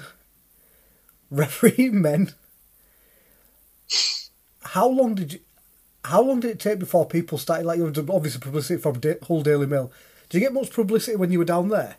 refereeing 1.30 2.00
men. 2.02 2.32
How 4.62 4.88
long 4.88 5.14
did 5.14 5.34
you? 5.34 5.38
How 6.04 6.20
long 6.20 6.40
did 6.40 6.50
it 6.50 6.60
take 6.60 6.78
before 6.78 7.06
people 7.06 7.38
started 7.38 7.64
like 7.66 7.78
you 7.78 7.86
obviously 8.10 8.40
publicity 8.40 8.80
from 8.80 9.00
whole 9.22 9.42
Daily 9.42 9.66
Mail? 9.66 9.90
Did 10.28 10.38
you 10.38 10.46
get 10.46 10.52
much 10.52 10.70
publicity 10.70 11.16
when 11.16 11.30
you 11.32 11.38
were 11.38 11.44
down 11.46 11.68
there? 11.68 11.96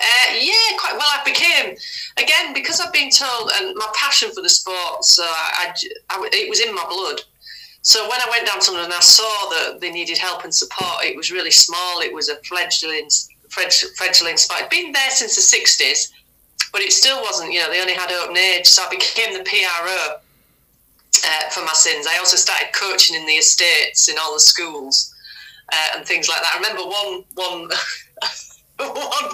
Uh, 0.00 0.32
yeah, 0.40 0.54
quite 0.78 0.92
well. 0.94 1.02
I 1.02 1.20
became 1.24 1.76
again 2.16 2.54
because 2.54 2.80
I've 2.80 2.92
been 2.92 3.10
told, 3.10 3.50
and 3.54 3.74
my 3.76 3.86
passion 3.94 4.30
for 4.34 4.40
the 4.42 4.48
sport. 4.48 5.04
So 5.04 5.22
I, 5.24 5.74
I- 6.08 6.16
I- 6.16 6.28
it 6.32 6.48
was 6.48 6.60
in 6.60 6.74
my 6.74 6.84
blood. 6.88 7.20
So 7.82 8.02
when 8.08 8.20
I 8.20 8.26
went 8.30 8.46
down 8.46 8.60
to 8.60 8.72
London, 8.72 8.92
I 8.94 9.00
saw 9.00 9.48
that 9.50 9.78
they 9.80 9.90
needed 9.90 10.18
help 10.18 10.44
and 10.44 10.54
support. 10.54 11.02
It 11.04 11.16
was 11.16 11.30
really 11.30 11.50
small. 11.50 12.00
It 12.00 12.12
was 12.12 12.28
a 12.28 12.36
fledgling, 12.44 13.08
fledgling 13.48 14.36
sport. 14.36 14.60
It'd 14.60 14.70
been 14.70 14.92
there 14.92 15.10
since 15.10 15.34
the 15.36 15.40
sixties, 15.42 16.12
but 16.72 16.82
it 16.82 16.92
still 16.92 17.20
wasn't. 17.22 17.52
You 17.52 17.60
know, 17.60 17.70
they 17.70 17.80
only 17.80 17.94
had 17.94 18.10
open 18.10 18.36
age. 18.36 18.66
So 18.66 18.82
I 18.82 18.90
became 18.90 19.32
the 19.34 19.44
PRO 19.44 20.16
uh, 21.26 21.50
for 21.50 21.64
my 21.64 21.72
sins. 21.72 22.06
I 22.06 22.18
also 22.18 22.36
started 22.36 22.72
coaching 22.72 23.16
in 23.16 23.26
the 23.26 23.34
estates 23.34 24.08
in 24.08 24.16
all 24.18 24.34
the 24.34 24.40
schools 24.40 25.14
uh, 25.72 25.96
and 25.96 26.06
things 26.06 26.28
like 26.28 26.40
that. 26.42 26.52
I 26.54 26.56
remember 26.56 26.82
one 26.82 27.24
one. 27.34 27.70
one, 28.80 29.28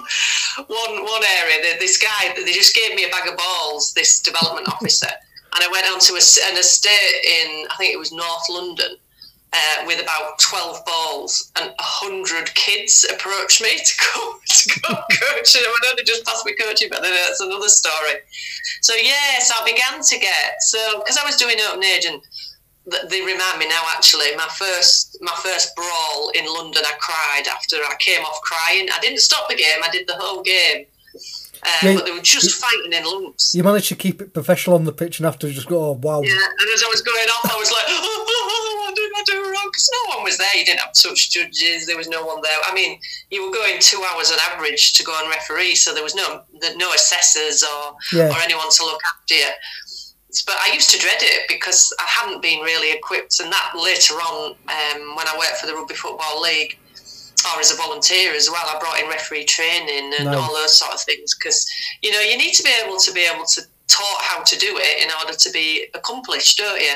one, 0.66 1.04
one 1.04 1.22
area, 1.40 1.78
this 1.78 1.98
guy, 1.98 2.34
they 2.34 2.52
just 2.52 2.74
gave 2.74 2.96
me 2.96 3.04
a 3.04 3.08
bag 3.08 3.28
of 3.28 3.36
balls, 3.36 3.92
this 3.92 4.20
development 4.20 4.66
officer, 4.68 5.06
and 5.06 5.62
I 5.62 5.68
went 5.70 5.86
onto 5.86 6.14
a, 6.14 6.50
an 6.50 6.58
estate 6.58 7.14
in, 7.24 7.66
I 7.70 7.76
think 7.76 7.94
it 7.94 7.98
was 7.98 8.10
North 8.10 8.48
London, 8.50 8.96
uh, 9.56 9.86
with 9.86 10.02
about 10.02 10.38
12 10.38 10.84
balls, 10.84 11.50
and 11.56 11.70
100 11.70 12.54
kids 12.54 13.06
approached 13.12 13.62
me 13.62 13.76
to 13.84 13.94
go, 14.12 14.34
to 14.46 14.80
go 14.80 14.94
coaching. 15.10 15.62
I 15.64 15.70
would 15.88 15.98
they 15.98 16.04
just 16.04 16.24
pass 16.26 16.44
me 16.44 16.54
coaching, 16.54 16.88
but 16.90 17.02
then 17.02 17.14
that's 17.14 17.40
another 17.40 17.68
story. 17.68 18.20
So, 18.82 18.94
yes, 18.94 19.50
I 19.50 19.64
began 19.64 20.02
to 20.02 20.18
get, 20.18 20.60
so, 20.60 20.98
because 20.98 21.16
I 21.16 21.24
was 21.24 21.36
doing 21.36 21.56
open 21.68 21.82
age 21.84 22.04
and 22.04 22.20
they 23.10 23.20
remind 23.20 23.58
me 23.58 23.66
now 23.68 23.82
actually 23.96 24.34
my 24.36 24.46
first 24.46 25.18
my 25.20 25.34
first 25.42 25.74
brawl 25.74 26.30
in 26.36 26.46
London 26.46 26.84
I 26.86 26.92
cried 27.00 27.48
after 27.52 27.76
I 27.78 27.96
came 27.98 28.22
off 28.22 28.40
crying 28.42 28.86
I 28.94 29.00
didn't 29.00 29.18
stop 29.18 29.48
the 29.48 29.56
game 29.56 29.82
I 29.82 29.90
did 29.90 30.06
the 30.06 30.14
whole 30.14 30.40
game 30.42 30.86
Uh, 31.62 31.68
Yeah, 31.82 31.94
but 31.96 32.04
they 32.04 32.12
were 32.12 32.20
just 32.20 32.52
fighting 32.62 32.92
in 32.92 33.04
lumps. 33.04 33.54
You 33.54 33.64
managed 33.64 33.88
to 33.88 33.96
keep 33.96 34.20
it 34.20 34.32
professional 34.32 34.76
on 34.76 34.84
the 34.84 34.92
pitch 34.92 35.18
and 35.18 35.26
after 35.26 35.50
just 35.50 35.68
go, 35.68 35.84
oh, 35.84 35.92
wow. 35.92 36.20
Yeah, 36.22 36.30
and 36.30 36.68
as 36.74 36.82
I 36.84 36.88
was 36.88 37.00
going 37.02 37.28
off, 37.36 37.50
I 37.50 37.56
was 37.58 37.70
like, 37.72 37.84
oh, 37.88 38.84
what 38.84 38.94
did 38.94 39.05
I 39.16 39.22
do 39.24 39.34
wrong? 39.52 39.68
Because 39.72 39.90
no 40.08 40.14
one 40.16 40.24
was 40.24 40.38
there. 40.38 40.48
You 40.56 40.64
didn't 40.64 40.80
have 40.80 40.92
touch 40.94 41.30
judges. 41.30 41.86
There 41.86 41.96
was 41.96 42.08
no 42.08 42.24
one 42.24 42.40
there. 42.42 42.58
I 42.64 42.74
mean, 42.74 43.00
you 43.30 43.44
were 43.46 43.52
going 43.52 43.76
two 43.80 44.02
hours 44.12 44.30
on 44.30 44.38
average 44.52 44.92
to 44.94 45.04
go 45.04 45.18
and 45.20 45.30
referee, 45.30 45.74
so 45.74 45.94
there 45.94 46.02
was 46.02 46.14
no 46.14 46.42
no 46.76 46.92
assessors 46.92 47.62
or, 47.62 47.96
Yeah. 48.12 48.30
or 48.30 48.38
anyone 48.42 48.70
to 48.70 48.84
look 48.84 49.00
after 49.04 49.34
you. 49.34 49.48
But 50.46 50.56
I 50.60 50.72
used 50.74 50.90
to 50.90 50.98
dread 50.98 51.22
it 51.22 51.48
because 51.48 51.94
I 51.98 52.04
hadn't 52.06 52.42
been 52.42 52.60
really 52.60 52.92
equipped, 52.92 53.40
and 53.40 53.50
that 53.50 53.72
later 53.74 54.14
on, 54.14 54.54
um, 54.68 55.16
when 55.16 55.26
I 55.26 55.34
worked 55.38 55.56
for 55.58 55.66
the 55.66 55.74
Rugby 55.74 55.94
Football 55.94 56.42
League, 56.42 56.78
or 57.54 57.60
as 57.60 57.70
a 57.72 57.76
volunteer 57.76 58.34
as 58.34 58.50
well, 58.50 58.66
I 58.68 58.78
brought 58.78 58.98
in 59.00 59.08
referee 59.08 59.44
training 59.44 60.12
and 60.18 60.26
Nice. 60.26 60.36
all 60.36 60.52
those 60.54 60.76
sort 60.78 60.92
of 60.92 61.00
things 61.02 61.34
because 61.34 61.64
you 62.02 62.10
know 62.10 62.20
you 62.20 62.36
need 62.36 62.52
to 62.54 62.62
be 62.62 62.72
able 62.84 62.98
to 62.98 63.12
be 63.12 63.22
able 63.24 63.46
to 63.46 63.62
taught 63.88 64.20
how 64.22 64.42
to 64.42 64.58
do 64.58 64.76
it 64.78 65.02
in 65.04 65.10
order 65.20 65.32
to 65.36 65.50
be 65.50 65.86
accomplished, 65.94 66.58
don't 66.58 66.80
you? 66.80 66.94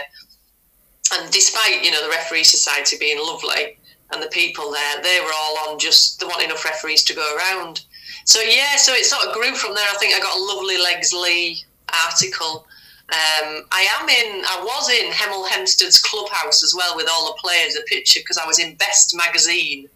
And 1.13 1.31
despite 1.31 1.85
you 1.85 1.91
know 1.91 2.03
the 2.03 2.11
referee 2.11 2.45
society 2.45 2.97
being 2.99 3.19
lovely 3.19 3.77
and 4.13 4.23
the 4.23 4.29
people 4.29 4.71
there, 4.71 5.03
they 5.03 5.21
were 5.21 5.33
all 5.35 5.71
on 5.71 5.79
just 5.79 6.21
there 6.21 6.29
weren't 6.29 6.43
enough 6.43 6.65
referees 6.65 7.05
to 7.05 7.15
go 7.15 7.37
around. 7.37 7.83
So 8.25 8.41
yeah, 8.41 8.77
so 8.77 8.93
it 8.93 9.05
sort 9.05 9.27
of 9.27 9.35
grew 9.35 9.55
from 9.55 9.75
there. 9.75 9.87
I 9.91 9.97
think 9.97 10.15
I 10.15 10.21
got 10.21 10.37
a 10.37 10.43
lovely 10.43 10.79
Legs 10.79 11.13
Lee 11.13 11.65
article. 12.07 12.67
Um, 13.11 13.65
I 13.73 13.89
am 13.99 14.09
in. 14.09 14.45
I 14.45 14.63
was 14.63 14.89
in 14.89 15.11
Hemel 15.11 15.49
Hempstead's 15.49 16.01
clubhouse 16.01 16.63
as 16.63 16.75
well 16.77 16.95
with 16.95 17.09
all 17.11 17.27
the 17.27 17.41
players. 17.43 17.75
A 17.75 17.83
picture 17.83 18.21
because 18.21 18.39
I 18.39 18.47
was 18.47 18.61
in 18.61 18.77
Best 18.77 19.17
magazine 19.17 19.89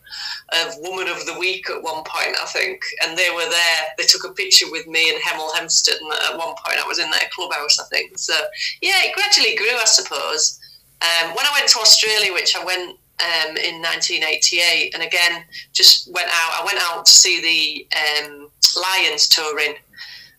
of 0.52 0.74
Woman 0.78 1.08
of 1.08 1.24
the 1.24 1.38
Week 1.38 1.70
at 1.70 1.82
one 1.82 2.02
point, 2.04 2.36
I 2.40 2.46
think, 2.46 2.82
and 3.02 3.16
they 3.16 3.30
were 3.30 3.48
there. 3.48 3.80
They 3.98 4.04
took 4.04 4.24
a 4.24 4.34
picture 4.34 4.70
with 4.70 4.86
me 4.88 5.10
and 5.10 5.22
Hemel 5.22 5.54
Hempstead, 5.54 5.96
and 6.00 6.12
at 6.12 6.36
one 6.38 6.54
point 6.64 6.82
I 6.82 6.88
was 6.88 6.98
in 6.98 7.10
their 7.10 7.28
clubhouse, 7.32 7.78
I 7.78 7.84
think. 7.84 8.18
So 8.18 8.34
yeah, 8.82 8.98
it 9.04 9.14
gradually 9.14 9.54
grew, 9.54 9.76
I 9.76 9.84
suppose. 9.84 10.58
Um, 11.02 11.34
when 11.34 11.44
I 11.44 11.50
went 11.54 11.68
to 11.70 11.78
Australia, 11.80 12.32
which 12.32 12.56
I 12.56 12.64
went 12.64 12.98
um, 13.20 13.56
in 13.56 13.82
1988, 13.82 14.94
and 14.94 15.02
again 15.02 15.44
just 15.72 16.12
went 16.12 16.28
out. 16.28 16.62
I 16.62 16.64
went 16.64 16.78
out 16.80 17.06
to 17.06 17.12
see 17.12 17.40
the 17.40 17.86
um, 18.26 18.50
Lions 18.76 19.28
touring. 19.28 19.74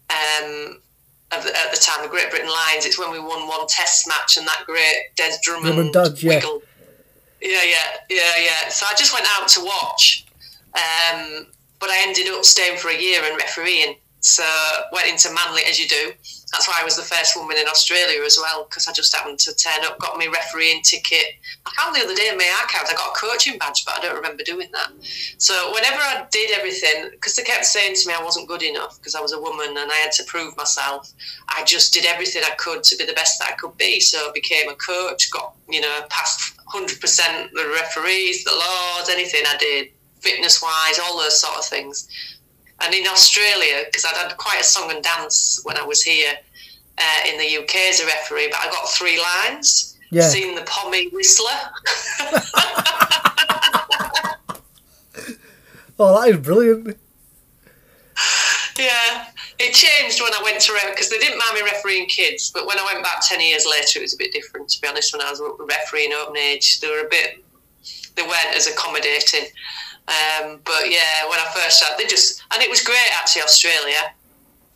Um, 0.10 0.82
of 1.32 1.44
the, 1.44 1.58
at 1.58 1.72
the 1.72 1.78
time, 1.78 2.04
the 2.04 2.10
Great 2.10 2.30
Britain 2.30 2.50
Lions. 2.50 2.86
It's 2.86 3.00
when 3.00 3.12
we 3.12 3.20
won 3.20 3.48
one 3.48 3.66
Test 3.68 4.08
match 4.08 4.38
and 4.38 4.48
that 4.48 4.64
great 4.66 4.96
Des 5.16 5.38
Drummond 5.42 5.92
Drummond 5.94 6.24
yeah. 6.24 6.36
wiggle. 6.36 6.62
Yeah, 7.42 7.64
yeah, 7.64 7.98
yeah, 8.10 8.32
yeah. 8.38 8.70
So 8.70 8.86
I 8.90 8.94
just 8.98 9.14
went 9.14 9.26
out 9.38 9.48
to 9.50 9.62
watch, 9.64 10.26
um, 10.74 11.48
but 11.80 11.90
I 11.90 12.04
ended 12.08 12.28
up 12.28 12.46
staying 12.46 12.78
for 12.78 12.90
a 12.90 12.98
year 12.98 13.22
and 13.24 13.38
refereeing. 13.38 13.96
So 14.26 14.44
went 14.92 15.08
into 15.08 15.30
Manly 15.34 15.62
as 15.70 15.80
you 15.80 15.88
do. 15.88 16.12
That's 16.52 16.68
why 16.68 16.80
I 16.82 16.84
was 16.84 16.96
the 16.96 17.04
first 17.04 17.36
woman 17.36 17.58
in 17.58 17.68
Australia 17.68 18.24
as 18.26 18.38
well 18.42 18.66
because 18.66 18.88
I 18.88 18.92
just 18.92 19.16
happened 19.16 19.40
to 19.40 19.54
turn 19.56 19.86
up, 19.86 20.00
got 20.00 20.18
my 20.18 20.28
refereeing 20.28 20.82
ticket. 20.82 21.36
I 21.66 21.72
found 21.76 21.96
the 21.96 22.04
other 22.04 22.16
day 22.16 22.30
in 22.30 22.38
my 22.38 22.50
archives 22.62 22.90
I 22.90 22.96
got 22.96 23.16
a 23.16 23.20
coaching 23.20 23.60
badge, 23.60 23.86
but 23.86 24.00
I 24.00 24.02
don't 24.02 24.16
remember 24.16 24.44
doing 24.44 24.70
that. 24.72 24.92
So 25.38 25.72
whenever 25.74 25.98
I 25.98 26.26
did 26.32 26.58
everything, 26.58 27.10
because 27.12 27.36
they 27.36 27.44
kept 27.44 27.66
saying 27.66 27.96
to 27.96 28.08
me 28.08 28.16
I 28.18 28.24
wasn't 28.24 28.48
good 28.48 28.64
enough 28.64 28.98
because 28.98 29.14
I 29.14 29.22
was 29.22 29.34
a 29.34 29.40
woman 29.40 29.78
and 29.78 29.92
I 29.92 29.96
had 29.96 30.12
to 30.14 30.24
prove 30.24 30.58
myself, 30.58 31.12
I 31.50 31.64
just 31.64 31.94
did 31.94 32.06
everything 32.06 32.42
I 32.46 32.56
could 32.56 32.84
to 32.84 32.98
be 32.98 33.06
the 33.06 33.14
best 33.14 33.40
that 33.40 33.52
I 33.52 33.56
could 33.56 33.78
be. 33.78 34.00
So 34.00 34.18
I 34.30 34.32
became 34.34 34.70
a 34.70 34.76
coach, 34.76 35.30
got 35.32 35.56
you 35.70 35.82
know 35.82 36.02
past 36.10 36.56
hundred 36.66 37.00
percent 37.00 37.52
the 37.54 37.72
referees, 37.76 38.44
the 38.44 38.52
laws, 38.52 39.10
anything 39.10 39.44
I 39.46 39.58
did, 39.58 39.90
fitness 40.20 40.62
wise, 40.62 41.00
all 41.00 41.18
those 41.18 41.40
sort 41.40 41.58
of 41.58 41.66
things. 41.66 42.08
And 42.82 42.94
in 42.94 43.08
Australia, 43.08 43.84
because 43.86 44.06
I'd 44.06 44.16
had 44.16 44.38
quite 44.38 44.62
a 44.62 44.64
song 44.64 44.92
and 44.92 45.04
dance 45.04 45.62
when 45.64 45.78
I 45.78 45.84
was 45.84 46.02
here 46.02 46.34
uh, 46.98 47.30
in 47.30 47.38
the 47.38 47.58
UK 47.58 47.76
as 47.90 48.00
a 48.02 48.06
referee, 48.06 48.50
but 48.52 48.60
I 48.60 48.70
got 48.70 48.90
three 48.90 49.20
lines. 49.20 49.98
Yeah. 50.12 50.28
Seen 50.28 50.56
the 50.56 50.64
Pommy 50.64 51.10
Whistler. 51.10 51.52
Oh, 55.98 56.20
that 56.20 56.30
is 56.30 56.38
brilliant. 56.38 56.98
yeah, 58.78 59.28
it 59.60 59.74
changed 59.74 60.22
when 60.22 60.34
I 60.34 60.42
went 60.44 60.60
to 60.62 60.78
because 60.90 61.10
they 61.10 61.18
didn't 61.20 61.40
mind 61.40 61.56
me 61.56 61.62
refereeing 61.72 62.08
kids, 62.08 62.52
but 62.54 62.68
when 62.68 62.78
I 62.78 62.84
went 62.84 63.04
back 63.04 63.22
ten 63.28 63.40
years 63.40 63.66
later, 63.66 64.00
it 64.00 64.02
was 64.02 64.14
a 64.14 64.18
bit 64.18 64.34
different. 64.34 64.70
To 64.70 64.82
be 64.82 64.88
honest, 64.88 65.14
when 65.14 65.26
I 65.26 65.30
was 65.30 65.42
refereeing 65.60 66.12
open 66.12 66.36
age, 66.38 66.82
they 66.82 66.90
were 66.90 67.06
a 67.06 67.10
bit, 67.10 67.44
they 68.16 68.24
weren't 68.24 68.56
as 68.56 68.68
accommodating. 68.68 69.46
Um, 70.08 70.60
but 70.64 70.90
yeah, 70.90 71.28
when 71.30 71.40
I 71.40 71.48
first 71.56 71.80
started, 71.80 71.98
they 71.98 72.08
just 72.08 72.42
and 72.54 72.62
it 72.62 72.70
was 72.70 72.82
great 72.84 73.10
actually 73.20 73.42
Australia 73.42 74.14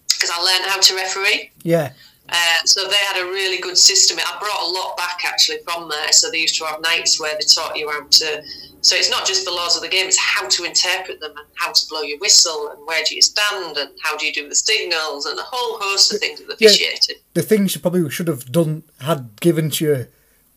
because 0.07 0.31
I 0.33 0.41
learned 0.41 0.65
how 0.65 0.79
to 0.79 0.95
referee. 0.95 1.51
Yeah. 1.63 1.93
Uh, 2.31 2.63
so 2.65 2.88
they 2.88 2.95
had 2.95 3.21
a 3.24 3.25
really 3.25 3.59
good 3.59 3.77
system. 3.77 4.17
I 4.19 4.38
brought 4.39 4.62
a 4.62 4.69
lot 4.71 4.95
back 4.98 5.19
actually 5.25 5.57
from 5.63 5.89
there. 5.89 6.12
So 6.12 6.29
they 6.29 6.38
used 6.39 6.55
to 6.59 6.65
have 6.65 6.79
nights 6.81 7.19
where 7.19 7.33
they 7.33 7.45
taught 7.45 7.75
you 7.77 7.89
how 7.89 8.05
to. 8.05 8.43
So 8.81 8.95
it's 8.95 9.09
not 9.09 9.25
just 9.25 9.45
the 9.45 9.51
laws 9.51 9.75
of 9.75 9.81
the 9.81 9.88
game; 9.89 10.07
it's 10.07 10.17
how 10.17 10.48
to 10.48 10.63
interpret 10.63 11.19
them 11.19 11.31
and 11.38 11.48
how 11.55 11.71
to 11.71 11.88
blow 11.89 12.01
your 12.01 12.17
whistle 12.19 12.69
and 12.69 12.86
where 12.88 13.03
do 13.03 13.15
you 13.15 13.21
stand 13.21 13.77
and 13.77 13.89
how 14.03 14.15
do 14.15 14.25
you 14.25 14.33
do 14.33 14.48
the 14.48 14.55
signals 14.55 15.25
and 15.25 15.38
a 15.38 15.43
whole 15.43 15.79
host 15.81 16.13
of 16.13 16.19
things 16.19 16.39
with 16.39 16.62
Yeah. 16.62 16.67
officiating. 16.69 17.15
The 17.33 17.41
things 17.41 17.75
you 17.75 17.81
probably 17.81 18.09
should 18.09 18.27
have 18.27 18.51
done, 18.51 18.83
had 19.01 19.39
given 19.41 19.69
to 19.71 19.86
you 19.86 20.07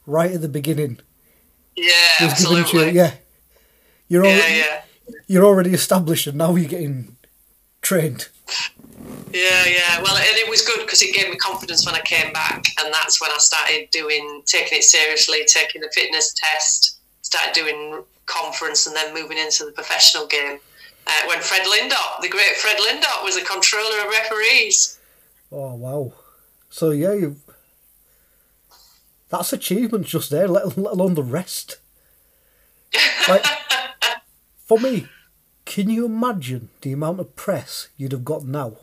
right 0.06 0.30
at 0.32 0.40
the 0.40 0.48
beginning. 0.48 1.00
Yeah, 1.74 1.92
to 2.18 2.24
you, 2.24 2.30
absolutely. 2.30 2.90
yeah. 2.90 3.14
You're 4.12 4.26
yeah, 4.26 4.30
already, 4.32 4.56
yeah. 4.56 4.80
you're 5.26 5.44
already 5.46 5.72
established 5.72 6.26
and 6.26 6.36
now 6.36 6.54
you're 6.54 6.68
getting 6.68 7.16
trained. 7.80 8.28
Yeah, 9.32 9.64
yeah. 9.64 10.02
Well, 10.02 10.14
and 10.14 10.36
it 10.36 10.50
was 10.50 10.60
good 10.60 10.80
because 10.80 11.00
it 11.00 11.14
gave 11.14 11.30
me 11.30 11.36
confidence 11.36 11.86
when 11.86 11.94
I 11.94 12.00
came 12.00 12.30
back, 12.30 12.66
and 12.78 12.92
that's 12.92 13.22
when 13.22 13.30
I 13.30 13.38
started 13.38 13.88
doing 13.90 14.42
taking 14.44 14.76
it 14.76 14.84
seriously, 14.84 15.38
taking 15.46 15.80
the 15.80 15.90
fitness 15.94 16.34
test, 16.34 16.98
started 17.22 17.54
doing 17.54 18.04
conference, 18.26 18.86
and 18.86 18.94
then 18.94 19.14
moving 19.14 19.38
into 19.38 19.64
the 19.64 19.72
professional 19.72 20.26
game. 20.26 20.58
Uh, 21.06 21.12
when 21.26 21.40
Fred 21.40 21.62
Lindop, 21.66 22.20
the 22.20 22.28
great 22.28 22.54
Fred 22.56 22.76
Lindop, 22.76 23.24
was 23.24 23.38
a 23.38 23.44
controller 23.44 23.98
of 24.04 24.10
referees. 24.10 24.98
Oh 25.50 25.74
wow! 25.76 26.12
So 26.68 26.90
yeah, 26.90 27.14
you. 27.14 27.36
That's 29.30 29.54
achievement 29.54 30.04
just 30.04 30.28
there, 30.28 30.46
let, 30.46 30.76
let 30.76 30.92
alone 30.92 31.14
the 31.14 31.22
rest. 31.22 31.78
Like, 33.28 33.46
for 34.72 34.82
me, 34.82 35.06
can 35.64 35.90
you 35.90 36.06
imagine 36.06 36.70
the 36.80 36.92
amount 36.92 37.20
of 37.20 37.36
press 37.36 37.88
you'd 37.96 38.12
have 38.12 38.24
got 38.24 38.44
now? 38.44 38.78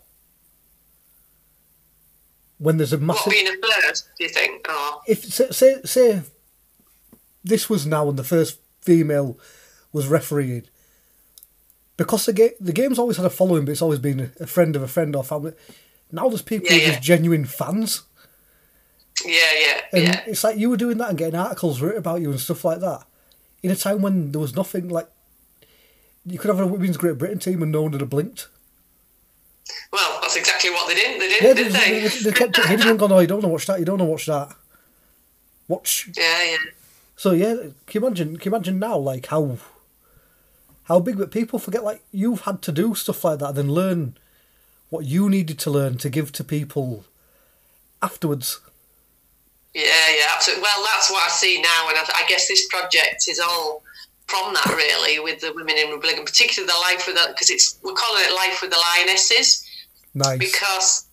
When 2.58 2.78
there's 2.78 2.94
a 2.94 2.98
massive. 2.98 3.28
What 3.28 3.32
being 3.32 3.48
a 3.48 3.82
first? 3.82 4.10
Do 4.18 4.24
you 4.24 4.30
think? 4.30 4.66
Oh, 4.68 5.02
if 5.08 5.24
say, 5.24 5.50
say 5.52 5.82
say 5.86 6.22
this 7.44 7.70
was 7.70 7.86
now 7.86 8.10
and 8.10 8.20
the 8.20 8.24
first 8.24 8.60
female 8.82 9.40
was 9.94 10.08
refereeing, 10.08 10.68
because 11.96 12.26
the 12.26 12.34
game 12.34 12.52
the 12.60 12.74
game's 12.74 13.00
always 13.00 13.18
had 13.18 13.26
a 13.26 13.30
following, 13.30 13.66
but 13.66 13.72
it's 13.72 13.82
always 13.82 14.00
been 14.00 14.32
a, 14.40 14.46
friend 14.46 14.76
of 14.76 14.84
a 14.84 14.88
friend 14.88 15.16
or 15.16 15.24
family. 15.24 15.54
Now 16.12 16.28
there's 16.28 16.42
people 16.42 16.68
who 16.68 16.76
are 16.76 16.80
yeah. 16.80 16.90
just 16.90 17.02
genuine 17.02 17.46
fans. 17.46 18.04
yeah, 19.26 19.34
yeah, 19.66 19.82
And 19.94 20.04
yeah. 20.04 20.22
it's 20.28 20.44
like 20.44 20.58
you 20.58 20.70
were 20.70 20.78
doing 20.78 20.98
that 20.98 21.10
and 21.10 21.18
getting 21.18 21.40
articles 21.40 21.82
written 21.82 22.00
about 22.00 22.22
you 22.22 22.30
and 22.30 22.40
stuff 22.40 22.66
like 22.66 22.82
that. 22.82 23.06
In 23.64 23.72
a 23.72 23.76
time 23.76 24.02
when 24.02 24.32
there 24.32 24.42
was 24.42 24.56
nothing 24.56 24.90
like 24.90 25.08
you 26.30 26.40
could 26.40 26.50
have 26.50 26.60
a 26.60 26.68
women's 26.68 26.98
Great 26.98 27.18
Britain 27.18 27.40
team 27.40 27.62
and 27.64 27.72
no 27.72 27.82
one 27.84 27.92
would 27.92 28.02
have 28.02 28.10
blinked. 28.10 28.48
Well, 29.92 30.20
that's 30.22 30.36
exactly 30.36 30.70
what 30.70 30.88
they 30.88 30.96
did. 30.96 31.20
They 31.22 31.28
Yeah, 31.36 31.54
did, 31.54 31.58
they, 31.58 31.64
didn't 31.64 31.74
they, 31.74 32.08
they? 32.08 32.24
they 32.24 32.32
kept 32.32 32.58
hitting 32.68 32.88
and 32.90 33.00
going, 33.00 33.12
"Oh, 33.12 33.20
you 33.20 33.28
don't 33.28 33.38
want 33.38 33.46
to 33.46 33.50
watch 33.50 33.68
that. 33.68 33.80
You 33.80 33.86
don't 33.86 34.00
want 34.00 34.08
to 34.08 34.12
watch 34.12 34.26
that." 34.26 34.56
Watch. 35.68 36.10
Yeah, 36.18 36.44
yeah. 36.44 36.58
So 37.16 37.32
yeah, 37.32 37.56
can 37.86 38.02
you 38.02 38.08
imagine? 38.08 38.38
Can 38.38 38.52
you 38.52 38.56
imagine 38.56 38.80
now, 38.80 38.98
like 38.98 39.28
how 39.28 39.58
how 40.84 41.00
big? 41.00 41.18
But 41.18 41.32
people 41.32 41.60
forget, 41.60 41.84
like 41.84 42.02
you've 42.12 42.42
had 42.42 42.62
to 42.64 42.72
do 42.72 42.96
stuff 42.96 43.24
like 43.24 43.40
that, 43.40 43.56
then 43.56 43.72
learn 43.72 44.18
what 44.90 45.06
you 45.06 45.30
needed 45.30 45.60
to 45.60 45.70
learn 45.70 45.98
to 46.00 46.10
give 46.10 46.32
to 46.34 46.44
people 46.44 47.06
afterwards. 48.02 48.60
Yeah, 49.74 49.84
yeah, 49.84 50.26
absolutely. 50.36 50.64
Well, 50.64 50.84
that's 50.92 51.12
what 51.12 51.24
I 51.28 51.30
see 51.30 51.62
now, 51.62 51.90
and 51.90 51.98
I, 51.98 52.24
I 52.24 52.28
guess 52.28 52.48
this 52.48 52.68
project 52.68 53.26
is 53.28 53.40
all 53.40 53.84
from 54.30 54.54
that 54.54 54.74
really, 54.76 55.20
with 55.20 55.40
the 55.42 55.52
women 55.54 55.76
in 55.78 55.90
Rugby, 55.92 56.10
and 56.16 56.26
particularly 56.26 56.68
the 56.72 56.80
life 56.80 57.08
with 57.08 57.16
the 57.16 57.28
because 57.34 57.50
it's 57.50 57.80
we're 57.84 57.94
calling 57.94 58.24
it 58.26 58.34
life 58.34 58.62
with 58.62 58.72
the 58.72 58.78
lionesses 58.78 59.66
Nice. 60.14 60.38
because 60.40 61.08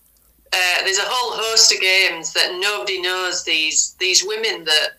uh, 0.53 0.83
there's 0.83 0.97
a 0.99 1.05
whole 1.05 1.37
host 1.43 1.73
of 1.73 1.79
games 1.81 2.33
that 2.33 2.57
nobody 2.59 3.01
knows 3.01 3.43
these 3.43 3.95
these 3.99 4.23
women 4.25 4.63
that 4.65 4.89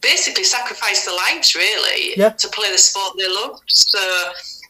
basically 0.00 0.44
sacrifice 0.44 1.04
their 1.04 1.14
lives 1.16 1.54
really 1.54 2.14
Yeah. 2.16 2.30
to 2.30 2.48
play 2.48 2.70
the 2.72 2.78
sport 2.78 3.16
they 3.18 3.28
love 3.28 3.60
So 3.66 3.98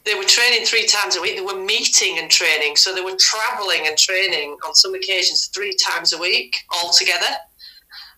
they 0.03 0.15
were 0.15 0.23
training 0.25 0.65
three 0.65 0.85
times 0.87 1.15
a 1.15 1.21
week. 1.21 1.35
They 1.37 1.41
were 1.45 1.63
meeting 1.63 2.17
and 2.17 2.29
training. 2.29 2.75
So 2.75 2.93
they 2.93 3.01
were 3.01 3.15
traveling 3.19 3.87
and 3.87 3.95
training 3.97 4.57
on 4.67 4.73
some 4.75 4.93
occasions 4.95 5.47
three 5.53 5.75
times 5.75 6.11
a 6.11 6.17
week 6.17 6.57
all 6.69 6.91
together. 6.91 7.31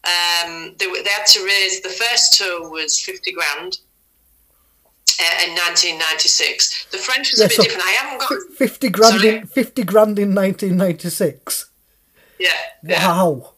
Um, 0.05 0.75
they, 0.77 0.87
they 0.87 1.09
had 1.09 1.25
to 1.27 1.43
raise 1.45 1.81
the 1.81 1.89
first 1.89 2.33
tour 2.37 2.69
was 2.69 2.99
50 2.99 3.31
grand 3.33 3.79
uh, 5.19 5.45
in 5.45 5.51
1996. 5.55 6.85
The 6.91 6.97
French 6.97 7.31
was 7.31 7.39
yeah, 7.39 7.45
a 7.45 7.49
bit 7.49 7.57
so 7.57 7.63
different. 7.63 7.85
I 7.85 7.91
haven't 7.91 8.19
got 8.19 8.57
50 8.57 8.89
grand. 8.89 9.19
Sorry? 9.19 9.35
In, 9.37 9.47
50 9.47 9.83
grand 9.83 10.19
in 10.19 10.35
1996. 10.35 11.69
Yeah. 12.39 12.49
Wow. 12.83 13.53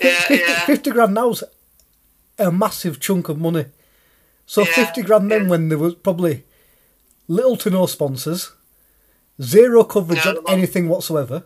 Yeah, 0.00 0.20
50, 0.20 0.34
yeah. 0.34 0.60
50 0.60 0.90
grand 0.90 1.14
now's 1.14 1.44
a 2.38 2.50
massive 2.50 3.00
chunk 3.00 3.28
of 3.28 3.38
money. 3.38 3.66
So 4.46 4.62
yeah, 4.62 4.72
50 4.72 5.02
grand 5.02 5.30
then 5.30 5.48
when 5.48 5.68
there 5.68 5.78
was 5.78 5.94
probably 5.94 6.44
little 7.28 7.56
to 7.58 7.70
no 7.70 7.86
sponsors, 7.86 8.52
zero 9.40 9.84
coverage 9.84 10.24
no, 10.24 10.32
on 10.32 10.44
anything 10.48 10.88
whatsoever. 10.88 11.44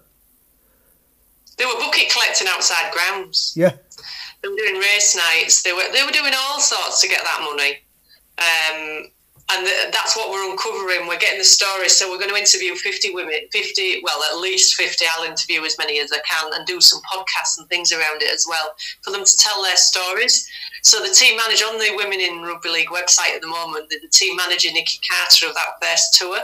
They 1.58 1.66
were 1.66 1.78
bucket 1.78 2.10
collecting 2.10 2.48
outside 2.48 2.92
grounds. 2.92 3.54
Yeah. 3.56 3.76
They 4.42 4.48
were 4.48 4.56
doing 4.56 4.80
race 4.80 5.16
nights. 5.16 5.62
They 5.62 5.72
were 5.72 5.90
they 5.92 6.04
were 6.04 6.10
doing 6.10 6.32
all 6.36 6.60
sorts 6.60 7.00
to 7.02 7.08
get 7.08 7.22
that 7.22 7.40
money. 7.40 7.78
Um, 8.38 9.10
and 9.52 9.66
that's 9.92 10.16
what 10.16 10.30
we're 10.30 10.50
uncovering. 10.50 11.06
We're 11.06 11.18
getting 11.18 11.38
the 11.38 11.44
stories, 11.44 11.94
so 11.94 12.10
we're 12.10 12.18
going 12.18 12.30
to 12.30 12.36
interview 12.36 12.74
50 12.74 13.14
women, 13.14 13.40
50, 13.52 14.00
well, 14.02 14.22
at 14.32 14.40
least 14.40 14.74
50. 14.74 15.04
I'll 15.14 15.24
interview 15.24 15.64
as 15.64 15.76
many 15.76 16.00
as 16.00 16.12
I 16.12 16.18
can 16.20 16.52
and 16.54 16.66
do 16.66 16.80
some 16.80 17.00
podcasts 17.02 17.58
and 17.58 17.68
things 17.68 17.92
around 17.92 18.22
it 18.22 18.32
as 18.32 18.46
well 18.48 18.74
for 19.02 19.10
them 19.10 19.24
to 19.24 19.36
tell 19.36 19.62
their 19.62 19.76
stories. 19.76 20.48
So 20.82 21.00
the 21.00 21.12
team 21.12 21.36
manager 21.36 21.66
on 21.66 21.78
the 21.78 21.92
Women 21.94 22.20
in 22.20 22.42
Rugby 22.42 22.70
League 22.70 22.88
website 22.88 23.34
at 23.34 23.42
the 23.42 23.46
moment, 23.46 23.90
the, 23.90 23.98
the 24.00 24.08
team 24.08 24.34
manager 24.36 24.72
Nikki 24.72 24.98
Carter 25.10 25.48
of 25.48 25.54
that 25.54 25.82
first 25.82 26.14
tour, 26.14 26.40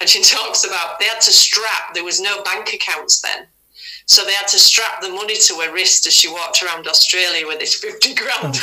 and 0.00 0.08
she 0.08 0.22
talks 0.22 0.64
about 0.64 0.98
they 0.98 1.06
had 1.06 1.20
to 1.20 1.32
strap. 1.32 1.92
There 1.92 2.04
was 2.04 2.20
no 2.20 2.42
bank 2.42 2.72
accounts 2.72 3.20
then. 3.20 3.46
So 4.06 4.24
they 4.24 4.32
had 4.32 4.48
to 4.48 4.58
strap 4.58 5.00
the 5.00 5.08
money 5.08 5.34
to 5.34 5.54
her 5.60 5.72
wrist 5.72 6.06
as 6.06 6.12
she 6.12 6.28
walked 6.28 6.62
around 6.62 6.86
Australia 6.86 7.46
with 7.46 7.58
this 7.58 7.74
50 7.74 8.14
grand. 8.14 8.54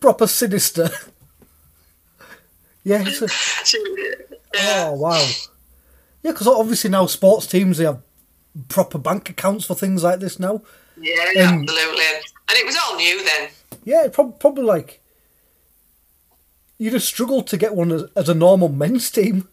Proper 0.00 0.26
sinister. 0.26 0.90
Yeah. 2.84 3.04
A... 3.06 3.28
yeah. 4.54 4.86
Oh, 4.86 4.92
wow. 4.94 5.28
Yeah, 6.22 6.32
because 6.32 6.46
obviously 6.46 6.90
now 6.90 7.06
sports 7.06 7.46
teams, 7.46 7.78
they 7.78 7.84
have 7.84 8.02
proper 8.68 8.98
bank 8.98 9.30
accounts 9.30 9.64
for 9.64 9.74
things 9.74 10.02
like 10.02 10.20
this 10.20 10.38
now. 10.38 10.62
Yeah, 11.00 11.24
and, 11.36 11.68
absolutely. 11.68 12.04
And 12.04 12.58
it 12.58 12.66
was 12.66 12.76
all 12.76 12.96
new 12.96 13.24
then. 13.24 13.48
Yeah, 13.84 14.08
probably, 14.12 14.36
probably 14.38 14.64
like. 14.64 15.00
You'd 16.78 16.92
have 16.92 17.02
struggled 17.02 17.46
to 17.48 17.56
get 17.56 17.74
one 17.74 17.92
as, 17.92 18.04
as 18.14 18.28
a 18.28 18.34
normal 18.34 18.68
men's 18.68 19.10
team. 19.10 19.48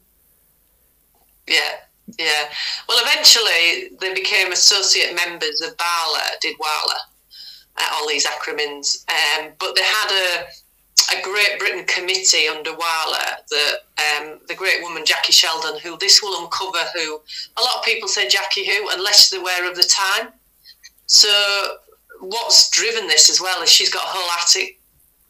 Yeah. 1.47 1.77
Yeah. 2.17 2.49
Well, 2.87 2.97
eventually 3.01 3.95
they 4.01 4.13
became 4.13 4.51
associate 4.51 5.15
members 5.15 5.61
of 5.61 5.77
BARLA, 5.77 6.39
did 6.41 6.55
WALA, 6.59 6.99
uh, 7.77 7.89
all 7.93 8.07
these 8.07 8.25
acronyms. 8.25 9.05
Um, 9.09 9.51
but 9.59 9.75
they 9.75 9.83
had 9.83 10.11
a 10.11 10.45
a 11.17 11.21
Great 11.23 11.57
Britain 11.57 11.85
committee 11.85 12.47
under 12.47 12.71
WALA 12.71 13.37
that 13.49 13.75
um, 13.97 14.39
the 14.47 14.55
great 14.55 14.81
woman 14.81 15.03
Jackie 15.05 15.33
Sheldon, 15.33 15.79
who 15.79 15.97
this 15.97 16.21
will 16.21 16.43
uncover 16.43 16.77
who 16.93 17.21
a 17.57 17.61
lot 17.61 17.77
of 17.77 17.83
people 17.83 18.07
say 18.07 18.27
Jackie 18.27 18.65
who, 18.65 18.89
unless 18.91 19.29
they're 19.29 19.39
aware 19.39 19.69
of 19.69 19.75
the 19.75 19.83
time. 19.83 20.31
So 21.07 21.77
what's 22.19 22.69
driven 22.69 23.07
this 23.07 23.29
as 23.29 23.41
well 23.41 23.61
is 23.63 23.69
she's 23.69 23.89
got 23.89 24.03
a 24.03 24.09
whole 24.09 24.29
attic 24.39 24.79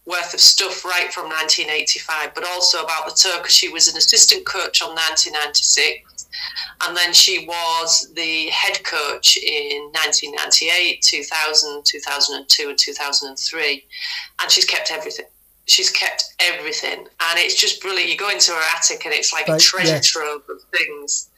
worth 0.06 0.34
of 0.34 0.40
stuff 0.40 0.84
right 0.84 1.14
from 1.14 1.26
1985, 1.26 2.34
but 2.34 2.44
also 2.44 2.84
about 2.84 3.06
the 3.08 3.14
tour 3.16 3.38
because 3.38 3.56
she 3.56 3.70
was 3.70 3.88
an 3.88 3.98
assistant 3.98 4.46
coach 4.46 4.82
on 4.82 4.90
1996 4.90 6.19
and 6.88 6.96
then 6.96 7.14
she 7.14 7.46
was 7.46 8.12
the 8.16 8.48
head 8.48 8.84
coach 8.84 9.38
in 9.38 9.84
1998, 9.92 11.02
2000, 11.02 11.84
2002, 11.86 12.70
and 12.70 12.78
2003. 12.78 13.86
And 14.42 14.52
she's 14.52 14.66
kept 14.66 14.92
everything. 14.92 15.26
She's 15.66 15.92
kept 15.92 16.24
everything. 16.40 17.00
And 17.00 17.40
it's 17.40 17.56
just 17.56 17.82
brilliant. 17.82 18.10
You 18.10 18.18
go 18.18 18.30
into 18.30 18.52
her 18.52 18.62
attic 18.76 19.06
and 19.06 19.14
it's 19.14 19.34
like 19.34 19.48
right, 19.48 19.62
a 19.62 19.64
treasure 19.64 19.96
yeah. 19.96 20.02
trove 20.02 20.42
of 20.50 20.62
things. 20.76 21.30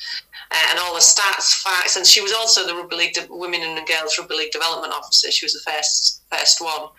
Uh, 0.52 0.56
and 0.70 0.80
all 0.80 0.94
the 0.94 1.00
stats, 1.00 1.62
facts. 1.64 1.98
And 1.98 2.06
she 2.06 2.22
was 2.22 2.34
also 2.34 2.66
the 2.66 2.76
Rugby 2.76 2.96
League, 2.96 3.14
De- 3.14 3.28
Women 3.30 3.62
and 3.62 3.88
Girls 3.88 4.18
Rugby 4.20 4.36
League 4.36 4.52
Development 4.52 4.94
Officer. 4.94 5.32
She 5.32 5.46
was 5.46 5.54
the 5.54 5.72
first, 5.72 6.22
first 6.32 6.62
one. 6.62 6.90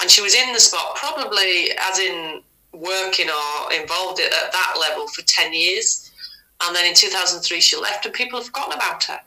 And 0.00 0.10
she 0.10 0.22
was 0.22 0.34
in 0.34 0.52
the 0.52 0.60
spot 0.60 0.96
probably 0.96 1.70
as 1.78 1.98
in 1.98 2.42
working 2.72 3.28
or 3.28 3.72
involved 3.72 4.20
at 4.20 4.30
that 4.30 4.74
level 4.80 5.06
for 5.08 5.22
10 5.22 5.52
years 5.52 6.10
and 6.62 6.74
then 6.74 6.86
in 6.86 6.94
2003, 6.94 7.60
she 7.60 7.76
left, 7.76 8.04
and 8.04 8.14
people 8.14 8.38
have 8.38 8.46
forgotten 8.46 8.74
about 8.74 9.04
her. 9.04 9.20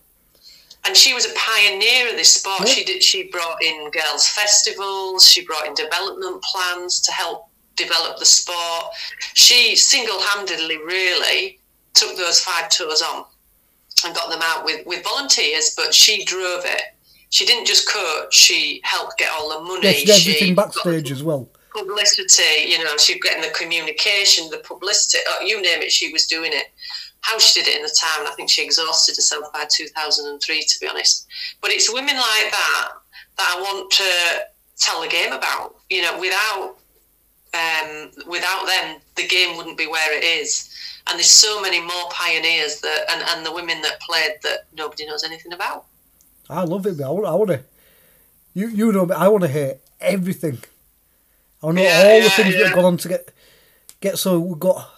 And 0.86 0.96
she 0.96 1.14
was 1.14 1.26
a 1.26 1.34
pioneer 1.36 2.10
of 2.10 2.16
this 2.16 2.34
sport. 2.34 2.68
She 2.68 2.84
did. 2.84 3.04
She 3.04 3.24
brought 3.24 3.62
in 3.62 3.92
girls' 3.92 4.28
festivals. 4.30 5.26
She 5.28 5.46
brought 5.46 5.68
in 5.68 5.74
development 5.74 6.42
plans 6.44 7.02
to 7.02 7.12
help 7.12 7.50
develop 7.76 8.18
the 8.20 8.26
sport. 8.26 8.86
She 9.34 9.76
single-handedly, 9.76 10.78
really, 10.78 11.60
took 11.94 12.16
those 12.16 12.40
five 12.40 12.70
tours 12.70 13.02
on 13.02 13.26
and 14.06 14.16
got 14.16 14.30
them 14.30 14.40
out 14.42 14.64
with, 14.64 14.86
with 14.88 15.04
volunteers. 15.04 15.74
But 15.76 15.94
she 15.94 16.24
drove 16.24 16.64
it. 16.64 16.84
She 17.30 17.46
didn't 17.46 17.66
just 17.66 17.92
coach. 17.92 18.34
She 18.34 18.80
helped 18.84 19.18
get 19.18 19.30
all 19.38 19.50
the 19.50 19.66
money. 19.66 19.88
Yeah, 19.88 19.92
she 19.92 20.06
did 20.06 20.22
everything 20.22 20.48
she 20.48 20.54
backstage 20.54 21.12
as 21.12 21.22
well. 21.22 21.50
Publicity, 21.76 22.70
you 22.70 22.82
know, 22.84 22.98
she 22.98 23.16
was 23.16 23.22
getting 23.24 23.42
the 23.42 23.56
communication, 23.56 24.50
the 24.50 24.60
publicity. 24.60 25.20
Oh, 25.28 25.42
you 25.44 25.62
name 25.62 25.82
it, 25.82 25.92
she 25.92 26.12
was 26.14 26.26
doing 26.26 26.52
it 26.54 26.68
how 27.28 27.38
she 27.38 27.62
did 27.62 27.68
it 27.68 27.76
in 27.76 27.84
the 27.84 27.90
time. 27.90 28.26
I 28.26 28.32
think 28.36 28.50
she 28.50 28.64
exhausted 28.64 29.18
herself 29.18 29.52
by 29.52 29.66
2003, 29.70 30.62
to 30.62 30.80
be 30.80 30.88
honest. 30.88 31.28
But 31.62 31.72
it's 31.72 31.92
women 31.94 32.16
like 32.16 32.52
that 32.52 32.90
that 33.38 33.56
I 33.58 33.62
want 33.62 33.92
to 33.92 34.46
tell 34.78 35.02
the 35.02 35.10
game 35.10 35.34
about. 35.34 35.76
You 35.90 36.04
know, 36.04 36.18
without 36.20 36.78
um, 37.54 38.12
without 38.28 38.66
them, 38.66 39.02
the 39.16 39.28
game 39.28 39.58
wouldn't 39.58 39.78
be 39.78 39.88
where 39.88 40.18
it 40.18 40.24
is. 40.24 40.74
And 41.08 41.18
there's 41.18 41.30
so 41.30 41.62
many 41.62 41.82
more 41.82 42.10
pioneers 42.12 42.80
that 42.80 43.06
and, 43.12 43.22
and 43.30 43.46
the 43.46 43.54
women 43.54 43.82
that 43.82 44.00
played 44.00 44.36
that 44.44 44.68
nobody 44.74 45.06
knows 45.06 45.26
anything 45.26 45.52
about. 45.52 45.86
I 46.50 46.64
love 46.64 46.86
it. 46.86 47.02
I 47.02 47.10
want, 47.10 47.26
I 47.26 47.34
want 47.34 47.50
to. 47.50 47.64
You 48.54 48.70
you 48.70 48.92
know, 48.94 49.10
I 49.14 49.28
want 49.28 49.44
to 49.44 49.50
hear 49.50 49.80
everything. 50.00 50.60
I 51.62 51.72
know 51.72 51.82
yeah, 51.82 52.04
all 52.06 52.18
yeah, 52.18 52.24
the 52.24 52.30
things 52.30 52.54
yeah. 52.54 52.60
that 52.60 52.68
have 52.68 52.76
gone 52.76 52.86
on 52.86 52.98
to 52.98 53.10
get 53.10 53.34
get. 54.00 54.18
So 54.18 54.40
we've 54.40 54.60
got 54.60 54.90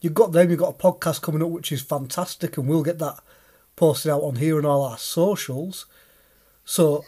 you've 0.00 0.14
got 0.14 0.32
them, 0.32 0.50
you've 0.50 0.58
got 0.58 0.74
a 0.74 0.82
podcast 0.82 1.22
coming 1.22 1.42
up 1.42 1.50
which 1.50 1.72
is 1.72 1.82
fantastic, 1.82 2.56
and 2.56 2.68
we'll 2.68 2.82
get 2.82 2.98
that 2.98 3.18
posted 3.76 4.10
out 4.10 4.22
on 4.22 4.36
here 4.36 4.58
and 4.58 4.66
all 4.66 4.82
our 4.82 4.98
socials. 4.98 5.86
So 6.64 7.04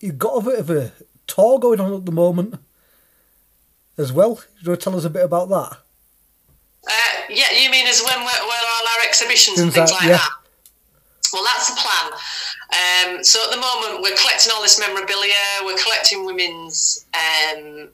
you've 0.00 0.18
got 0.18 0.42
a 0.42 0.44
bit 0.44 0.58
of 0.58 0.70
a 0.70 0.92
tour 1.26 1.58
going 1.58 1.80
on 1.80 1.92
at 1.92 2.04
the 2.04 2.12
moment 2.12 2.58
as 3.98 4.12
well. 4.12 4.40
You 4.60 4.70
want 4.70 4.80
to 4.80 4.84
tell 4.84 4.96
us 4.96 5.04
a 5.04 5.10
bit 5.10 5.24
about 5.24 5.48
that? 5.48 5.78
Uh, 6.88 7.20
yeah, 7.28 7.50
you 7.52 7.70
mean 7.70 7.86
as 7.86 8.02
when 8.02 8.18
we're, 8.20 8.24
we're 8.24 8.68
all 8.68 8.86
our 8.96 9.06
exhibitions 9.08 9.58
and 9.58 9.72
things 9.72 9.90
like 9.90 10.02
yeah. 10.02 10.16
that? 10.16 10.30
Well, 11.32 11.44
that's 11.44 11.68
the 11.68 11.80
plan. 11.80 12.12
Um, 12.72 13.24
so 13.24 13.42
at 13.44 13.50
the 13.50 13.60
moment, 13.60 14.02
we're 14.02 14.16
collecting 14.16 14.52
all 14.54 14.62
this 14.62 14.78
memorabilia. 14.78 15.34
We're 15.64 15.78
collecting 15.78 16.24
women's 16.24 17.06
um, 17.14 17.88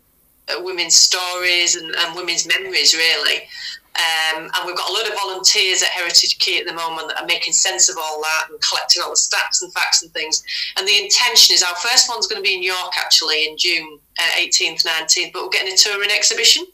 women's 0.61 0.95
stories 0.95 1.77
and, 1.77 1.95
and 1.95 2.17
women's 2.17 2.47
memories, 2.47 2.95
really. 2.95 3.43
Um, 3.92 4.44
and 4.44 4.66
we've 4.66 4.76
got 4.76 4.88
a 4.88 4.92
lot 4.92 5.07
of 5.07 5.12
volunteers 5.14 5.83
at 5.83 5.90
Heritage 5.90 6.38
Quay 6.38 6.59
at 6.59 6.66
the 6.66 6.72
moment 6.72 7.09
that 7.09 7.20
are 7.20 7.26
making 7.26 7.52
sense 7.52 7.90
of 7.90 7.96
all 8.00 8.22
that 8.22 8.46
and 8.50 8.59
collecting 8.62 9.02
all 9.02 9.11
the 9.11 9.16
stats 9.16 9.61
and 9.61 9.72
facts 9.72 10.02
and 10.02 10.11
things. 10.12 10.42
And 10.78 10.88
the 10.88 10.98
intention 10.98 11.55
is 11.55 11.62
our 11.62 11.76
first 11.76 12.09
one's 12.09 12.26
going 12.26 12.42
to 12.42 12.46
be 12.46 12.57
in 12.57 12.62
York 12.62 12.92
actually 12.96 13.46
in 13.46 13.59
June 13.59 13.98
uh, 14.18 14.40
18th, 14.40 14.87
19th, 14.87 15.33
but 15.33 15.42
we're 15.42 15.50
getting 15.50 15.74
a 15.74 15.76
touring 15.76 16.11
exhibition. 16.11 16.64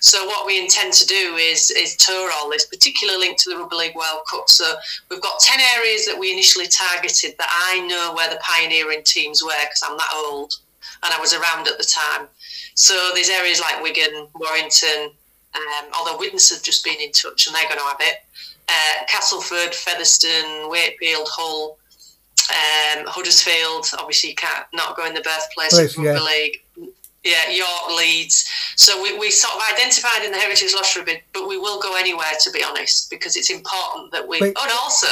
So 0.00 0.26
what 0.26 0.46
we 0.46 0.60
intend 0.60 0.92
to 0.94 1.06
do 1.06 1.36
is 1.36 1.70
is 1.70 1.96
tour 1.96 2.30
all 2.34 2.50
this, 2.50 2.66
particularly 2.66 3.20
linked 3.20 3.40
to 3.40 3.50
the 3.50 3.56
Rugby 3.56 3.76
League 3.76 3.96
World 3.96 4.20
Cup. 4.30 4.48
So 4.48 4.74
we've 5.10 5.20
got 5.20 5.40
ten 5.40 5.60
areas 5.76 6.06
that 6.06 6.18
we 6.18 6.32
initially 6.32 6.66
targeted 6.66 7.34
that 7.38 7.48
I 7.50 7.86
know 7.86 8.14
where 8.14 8.30
the 8.30 8.40
pioneering 8.40 9.02
teams 9.04 9.42
were 9.42 9.52
because 9.62 9.82
I'm 9.82 9.96
that 9.96 10.12
old 10.14 10.54
and 11.02 11.12
I 11.12 11.20
was 11.20 11.34
around 11.34 11.68
at 11.68 11.78
the 11.78 11.84
time. 11.84 12.28
So 12.74 13.10
there's 13.14 13.30
areas 13.30 13.60
like 13.60 13.82
Wigan, 13.82 14.28
Warrington, 14.34 15.12
um, 15.54 15.90
although 15.98 16.18
Widnes 16.18 16.50
have 16.50 16.62
just 16.62 16.84
been 16.84 17.00
in 17.00 17.12
touch 17.12 17.46
and 17.46 17.54
they're 17.54 17.68
going 17.68 17.78
to 17.78 17.84
have 17.84 18.00
it. 18.00 18.18
Uh, 18.68 19.04
Castleford, 19.08 19.74
Featherstone, 19.74 20.70
Wakefield, 20.70 21.28
Hull, 21.30 21.78
um, 22.50 23.06
Huddersfield. 23.06 23.86
Obviously, 23.98 24.30
you 24.30 24.36
can't 24.36 24.66
not 24.72 24.96
go 24.96 25.06
in 25.06 25.14
the 25.14 25.20
birthplace 25.20 25.74
Place, 25.74 25.96
of 25.96 26.04
Rugby 26.04 26.18
yeah. 26.18 26.24
League. 26.24 26.60
Yeah, 27.24 27.50
York, 27.50 27.96
Leeds. 27.96 28.50
So 28.76 29.02
we, 29.02 29.18
we 29.18 29.30
sort 29.30 29.54
of 29.54 29.62
identified 29.72 30.24
in 30.26 30.30
the 30.30 30.38
Heritage 30.38 30.74
Lottery 30.74 31.04
bid, 31.04 31.22
but 31.32 31.48
we 31.48 31.56
will 31.56 31.80
go 31.80 31.96
anywhere 31.96 32.34
to 32.40 32.50
be 32.50 32.62
honest, 32.62 33.08
because 33.08 33.34
it's 33.36 33.50
important 33.50 34.12
that 34.12 34.28
we. 34.28 34.38
Oh, 34.42 34.44
and 34.44 34.72
also, 34.78 35.06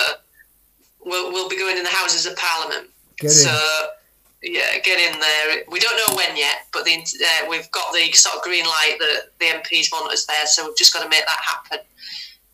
we'll, 1.05 1.33
we'll 1.33 1.49
be 1.49 1.57
going 1.57 1.79
in 1.79 1.85
the 1.85 1.91
Houses 1.91 2.27
of 2.27 2.37
Parliament. 2.37 2.91
So 3.27 3.55
yeah, 4.43 4.79
get 4.83 4.99
in 4.99 5.21
there. 5.21 5.63
We 5.69 5.79
don't 5.79 5.97
know 5.97 6.17
when 6.17 6.37
yet, 6.37 6.67
but 6.73 6.85
the, 6.85 6.97
uh, 6.97 7.49
we've 7.49 7.71
got 7.71 7.93
the 7.95 8.11
sort 8.13 8.37
of 8.37 8.43
green 8.43 8.65
light 8.65 8.97
that 8.99 9.31
the 9.39 9.47
MPs 9.47 9.93
want 9.93 10.13
us 10.13 10.27
there, 10.27 10.47
so 10.47 10.67
we've 10.67 10.77
just 10.77 10.93
got 10.93 11.03
to 11.03 11.09
make 11.09 11.25
that 11.25 11.39
happen. 11.41 11.79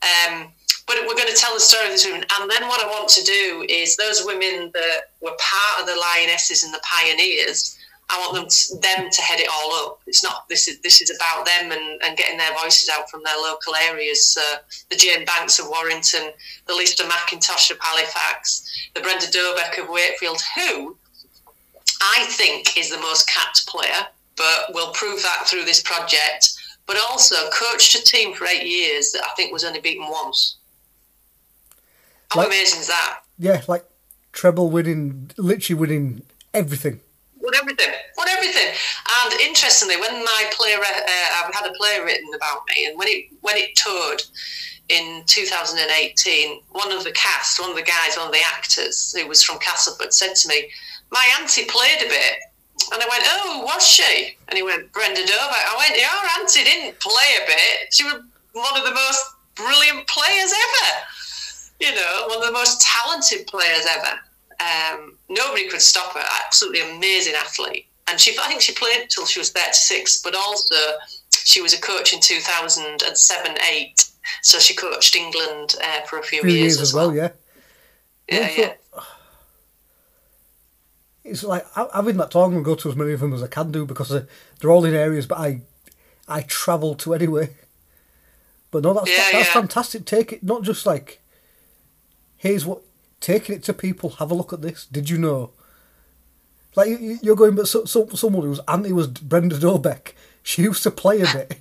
Um, 0.03 0.53
but 0.87 0.97
we're 1.07 1.17
going 1.17 1.33
to 1.33 1.37
tell 1.37 1.55
the 1.55 1.61
story 1.61 1.87
of 1.87 1.93
these 1.93 2.07
women, 2.07 2.25
and 2.39 2.51
then 2.51 2.69
what 2.69 2.85
I 2.85 2.89
want 2.89 3.09
to 3.11 3.25
do 3.25 3.65
is 3.69 3.97
those 3.97 4.25
women 4.25 4.71
that 4.75 5.01
were 5.23 5.37
part 5.41 5.81
of 5.81 5.87
the 5.87 5.97
lionesses 5.97 6.63
and 6.63 6.73
the 6.73 6.83
pioneers. 6.85 7.75
I 8.11 8.19
want 8.21 8.35
them 8.35 8.49
to, 8.49 8.79
them 8.81 9.11
to 9.11 9.23
head 9.23 9.39
it 9.39 9.51
all 9.53 9.85
up. 9.85 10.01
It's 10.07 10.25
not 10.25 10.49
this 10.49 10.67
is 10.67 10.81
this 10.81 11.03
is 11.03 11.15
about 11.15 11.45
them 11.45 11.73
and, 11.73 12.01
and 12.03 12.17
getting 12.17 12.39
their 12.39 12.55
voices 12.63 12.89
out 12.89 13.11
from 13.11 13.23
their 13.23 13.37
local 13.37 13.75
areas. 13.87 14.27
So 14.27 14.41
the 14.89 14.97
Jane 14.97 15.27
Banks 15.27 15.59
of 15.59 15.69
Warrington, 15.69 16.33
the 16.67 16.75
Lisa 16.75 17.05
McIntosh 17.05 17.71
of 17.71 17.77
Halifax, 17.83 18.91
the 18.95 19.03
Brenda 19.03 19.27
Dobek 19.27 19.83
of 19.83 19.91
Wakefield, 19.91 20.41
who 20.57 20.97
I 22.01 22.25
think 22.31 22.77
is 22.79 22.91
the 22.91 22.99
most 22.99 23.29
capped 23.29 23.67
player, 23.67 24.07
but 24.37 24.67
we'll 24.75 24.93
prove 24.93 25.23
that 25.23 25.45
through 25.47 25.65
this 25.65 25.83
project. 25.83 26.55
But 26.87 26.97
also 27.11 27.51
coached 27.51 27.95
a 27.97 28.03
team 28.03 28.35
for 28.35 28.47
eight 28.47 28.67
years 28.67 29.13
that 29.13 29.23
I 29.25 29.31
think 29.37 29.53
was 29.53 29.65
only 29.65 29.81
beaten 29.81 30.09
once. 30.09 30.57
How 32.31 32.41
Like- 32.41 32.49
amazing 32.49 32.81
is 32.81 32.87
that? 32.87 33.21
Yeah, 33.39 33.63
like 33.69 33.85
treble 34.33 34.71
winning, 34.71 35.31
literally 35.37 35.79
winning 35.79 36.23
everything. 36.55 37.01
Won 37.41 37.55
everything. 37.55 37.93
Won 38.17 38.29
everything. 38.29 38.75
And 39.21 39.41
interestingly, 39.41 39.97
when 39.97 40.25
my 40.25 40.51
player, 40.53 40.79
uh, 40.83 41.45
I've 41.45 41.55
had 41.55 41.67
a 41.67 41.73
play 41.75 42.01
written 42.01 42.33
about 42.35 42.63
me, 42.69 42.87
and 42.87 42.99
when 42.99 43.09
it 43.09 43.27
when 43.41 43.57
it 43.57 43.75
toured 43.77 44.23
in 44.89 45.23
2018, 45.27 46.63
one 46.71 46.91
of 46.93 47.05
the 47.05 47.13
cast, 47.13 47.61
one 47.61 47.71
of 47.71 47.77
the 47.77 47.83
guys, 47.83 48.17
one 48.17 48.27
of 48.27 48.33
the 48.33 48.43
actors 48.43 49.13
who 49.17 49.27
was 49.27 49.43
from 49.43 49.59
Castleford, 49.59 50.13
said 50.15 50.35
to 50.35 50.49
me, 50.49 50.71
"My 51.11 51.25
auntie 51.39 51.65
played 51.65 52.03
a 52.05 52.09
bit." 52.09 52.35
And 52.93 53.03
I 53.03 53.07
went, 53.09 53.25
"Oh, 53.27 53.63
was 53.65 53.87
she?" 53.87 54.37
And 54.49 54.57
he 54.57 54.63
went, 54.63 54.93
"Brenda 54.93 55.27
Dover." 55.27 55.63
I 55.73 55.77
went, 55.77 55.97
"Your 55.97 56.21
auntie 56.39 56.65
didn't 56.65 57.01
play 57.01 57.31
a 57.43 57.47
bit. 57.47 57.95
She 57.95 58.05
was 58.05 58.23
one 58.53 58.77
of 58.79 58.85
the 58.85 58.95
most 58.95 59.23
brilliant 59.55 60.07
players 60.07 60.53
ever. 60.53 60.91
You 61.81 61.95
know, 61.95 62.27
one 62.29 62.39
of 62.39 62.47
the 62.47 62.53
most 62.53 62.81
talented 62.81 63.47
players 63.47 63.87
ever." 63.87 64.21
Um, 64.61 65.17
nobody 65.29 65.69
could 65.69 65.83
stop 65.83 66.15
her. 66.15 66.25
Absolutely 66.45 66.97
amazing 66.97 67.35
athlete. 67.35 67.87
And 68.09 68.19
she, 68.19 68.37
I 68.39 68.49
think 68.49 68.61
she 68.61 68.73
played 68.73 69.11
till 69.11 69.27
she 69.27 69.39
was 69.39 69.51
36, 69.51 70.23
but 70.23 70.35
also 70.35 70.75
she 71.31 71.61
was 71.61 71.75
a 71.75 71.81
coach 71.81 72.13
in 72.13 72.21
2007 72.21 73.57
8. 73.61 74.05
So 74.43 74.59
she 74.59 74.75
coached 74.75 75.15
England 75.15 75.75
uh, 75.83 76.01
for 76.03 76.19
a 76.19 76.23
few, 76.23 76.43
few 76.43 76.51
years, 76.51 76.61
years 76.61 76.81
as 76.81 76.95
well, 76.95 77.15
yeah. 77.15 77.31
Yeah, 78.29 78.41
I 78.41 78.55
yeah. 78.59 78.73
It's 81.29 81.45
like 81.45 81.65
ha- 81.73 81.89
having 81.95 82.17
that 82.19 82.31
go 82.33 82.75
to 82.75 82.89
as 82.89 82.97
many 82.97 83.13
of 83.13 83.21
them 83.21 83.33
as 83.33 83.43
I 83.43 83.47
can 83.49 83.71
do 83.73 83.85
because 83.87 84.09
they're 84.09 84.71
all 84.71 84.85
in 84.85 84.95
areas, 84.95 85.27
but 85.27 85.39
I 85.39 85.63
I 86.27 86.43
travel 86.43 86.95
to 86.97 87.15
anyway. 87.15 87.51
But 88.71 88.83
no, 88.83 88.93
that's 88.95 89.09
Yeah, 89.11 89.29
that's 89.33 89.49
yeah. 89.49 89.53
fantastic. 89.53 90.05
Take 90.05 90.33
it, 90.33 90.43
not 90.43 90.63
just 90.63 90.85
like 90.87 91.21
here's 92.37 92.67
what 92.67 92.81
taking 93.21 93.55
it 93.57 93.63
to 93.65 93.73
people. 93.73 94.11
Have 94.11 94.31
a 94.31 94.35
look 94.35 94.53
at 94.53 94.63
this. 94.63 94.87
Did 94.87 95.09
you 95.11 95.19
know? 95.19 95.51
Like 96.77 96.89
you- 96.89 96.99
you- 96.99 97.19
you're 97.23 97.37
going, 97.37 97.55
but 97.57 97.67
so, 97.67 97.85
so, 97.87 98.07
someone 98.11 98.43
who's 98.47 98.61
auntie 98.69 98.93
was 98.93 99.07
Brenda 99.09 99.57
Dobek. 99.59 100.13
She 100.45 100.63
used 100.63 100.83
to 100.85 100.91
play 100.91 101.21
a 101.21 101.27
bit. 101.27 101.59